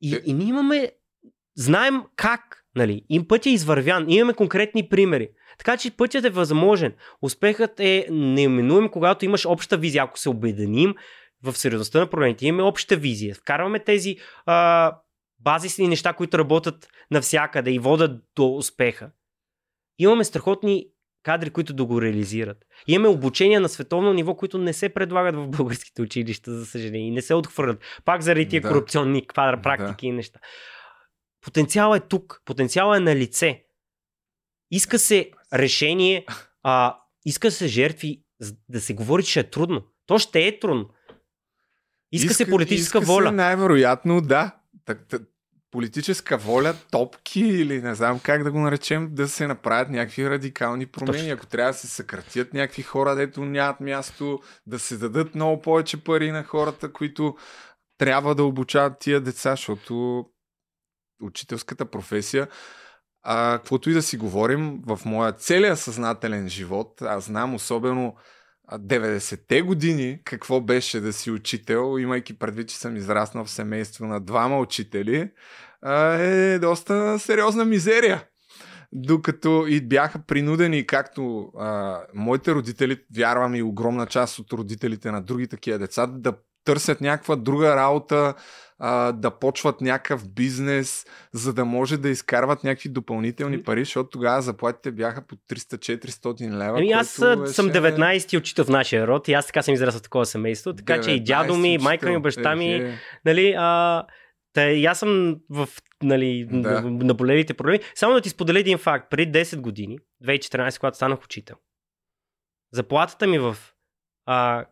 [0.01, 0.21] И, е...
[0.25, 0.91] и ние имаме,
[1.55, 3.01] знаем как Нали?
[3.09, 4.05] Им пътя е извървян.
[4.09, 5.29] Имаме конкретни примери.
[5.57, 6.93] Така че пътят е възможен.
[7.21, 10.03] Успехът е неименуем, когато имаш обща визия.
[10.03, 10.95] Ако се обединим
[11.43, 13.35] в сериозността на проблемите, имаме обща визия.
[13.35, 14.97] Вкарваме тези а,
[15.39, 19.11] базисни неща, които работят навсякъде и водят до успеха.
[19.99, 20.85] Имаме страхотни
[21.23, 22.57] кадри, които да го реализират.
[22.87, 27.11] Имаме обучения на световно ниво, които не се предлагат в българските училища, за съжаление, и
[27.11, 27.79] не се отхвърлят.
[28.05, 28.67] Пак заради тия да.
[28.69, 30.09] корупционни практики да.
[30.09, 30.39] и неща.
[31.41, 33.63] Потенциалът е тук, потенциалът е на лице.
[34.71, 36.25] Иска се решение,
[36.63, 38.23] а, иска се жертви,
[38.69, 39.83] да се говори, че е трудно.
[40.05, 40.89] То ще е трудно.
[42.11, 43.25] Иска, иска се политическа иска воля.
[43.25, 44.55] Се най-вероятно, да.
[44.85, 45.21] Так, так,
[45.71, 50.85] политическа воля, топки или не знам как да го наречем, да се направят някакви радикални
[50.85, 51.17] промени.
[51.17, 51.33] Точно.
[51.33, 56.03] Ако трябва да се съкратят някакви хора, дето нямат място, да се дадат много повече
[56.03, 57.35] пари на хората, които
[57.97, 60.25] трябва да обучават тия деца, защото
[61.21, 62.47] учителската професия,
[63.23, 68.15] а, каквото и да си говорим, в моя целия съзнателен живот, аз знам особено
[68.71, 74.19] 90-те години какво беше да си учител, имайки предвид, че съм израснал в семейство на
[74.19, 75.31] двама учители,
[76.19, 78.23] е доста сериозна мизерия.
[78.91, 85.21] Докато и бяха принудени, както а, моите родители, вярвам и огромна част от родителите на
[85.21, 86.33] други такива деца, да
[86.65, 88.33] търсят някаква друга работа,
[88.79, 94.41] а, да почват някакъв бизнес, за да може да изкарват някакви допълнителни пари, защото тогава
[94.41, 96.77] заплатите бяха по 300-400 лева.
[96.77, 97.53] Ами аз беше...
[97.53, 101.11] съм 19-ти учител в нашия род и аз така съм израснал такова семейство, така че
[101.11, 104.03] и дядо ми, майка ми, баща ми, е, нали, а,
[104.57, 105.69] Та, и аз съм в
[106.03, 106.81] нали, да.
[106.81, 107.79] наболелите проблеми.
[107.95, 109.09] Само да ти споделя един факт.
[109.09, 111.55] Преди 10 години, 2014, когато станах учител,
[112.71, 113.57] заплатата ми в
[114.25, 114.65] а,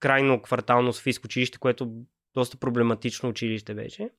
[0.00, 1.92] крайно квартално Софийско училище, което
[2.34, 4.10] доста проблематично училище беше.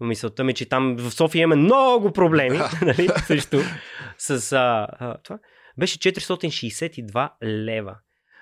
[0.00, 3.60] Мисълта ми, че там в София имаме много проблеми, нали, също
[4.18, 5.38] с а, а, това.
[5.78, 7.96] Беше 462 лева.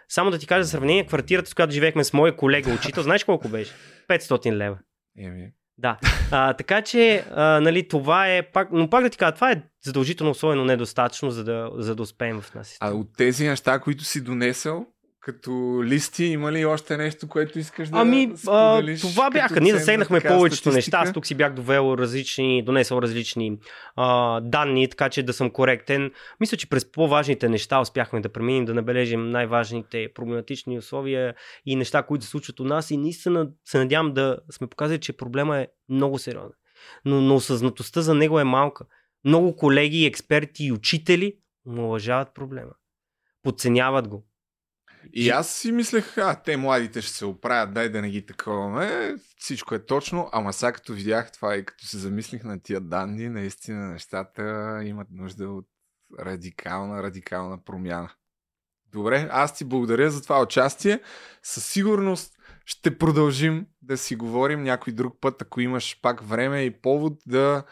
[0.09, 3.25] Само да ти кажа за сравнение, квартирата, с която живеехме с моя колега учител, знаеш
[3.25, 3.73] колко беше?
[4.09, 4.79] 500 лева.
[5.19, 5.53] Еми.
[5.79, 5.99] Да.
[6.31, 9.63] А, така че, а, нали, това е пак, но пак да ти кажа, това е
[9.85, 12.77] задължително особено недостатъчно, за да, за да успеем в нас.
[12.81, 14.87] А от тези неща, които си донесъл,
[15.27, 19.61] като листи, има ли още нещо, което искаш да Ами, а, това бяха.
[19.61, 20.99] Ние засегнахме повечето неща.
[20.99, 23.59] Аз тук си бях довел различни, донесъл различни
[23.97, 26.13] а, данни, така че да съм коректен.
[26.41, 31.35] Мисля, че през по-важните неща успяхме да преминем, да набележим най-важните проблематични условия
[31.67, 32.91] и неща, които се случват у нас.
[32.91, 36.57] И наистина се надявам да сме показали, че проблема е много сериозен.
[37.05, 38.85] Но, но осъзнатостта за него е малка.
[39.25, 41.37] Много колеги, експерти и учители
[41.67, 42.73] уважават проблема.
[43.43, 44.27] Подценяват го
[45.13, 49.17] и аз си мислех, а, те младите ще се оправят, дай да не ги таковаме.
[49.39, 53.29] Всичко е точно, ама сега като видях това и като се замислих на тия данни,
[53.29, 54.43] наистина нещата
[54.85, 55.67] имат нужда от
[56.21, 58.11] радикална, радикална промяна.
[58.93, 61.01] Добре, аз ти благодаря за това участие.
[61.43, 62.33] Със сигурност
[62.65, 67.65] ще продължим да си говорим някой друг път, ако имаш пак време и повод да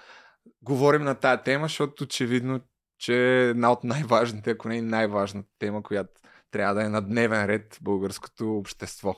[0.62, 2.60] говорим на тая тема, защото очевидно,
[2.98, 6.20] че е една от най-важните, ако не и най-важната тема, която
[6.54, 9.14] трябва да е на дневен ред българското общество.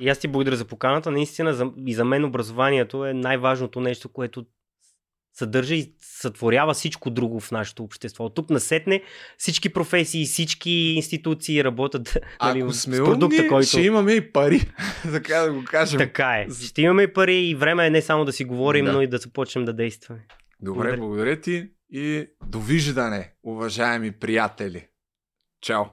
[0.00, 1.10] И аз ти благодаря за поканата.
[1.10, 4.46] Наистина за, и за мен образованието е най-важното нещо, което
[5.34, 8.24] съдържа и сътворява всичко друго в нашето общество.
[8.24, 9.02] От тук насетне
[9.38, 13.66] всички професии, всички институции работят нали, Ако сме с продукта, умни, който...
[13.66, 14.60] ще имаме и пари,
[15.12, 15.98] така да го кажем.
[15.98, 16.46] Така е.
[16.66, 18.92] Ще имаме и пари и време е не само да си говорим, да.
[18.92, 20.26] но и да започнем да действаме.
[20.60, 20.96] Добре, благодаря.
[20.96, 24.86] благодаря ти и довиждане, уважаеми приятели.
[25.60, 25.84] Чао!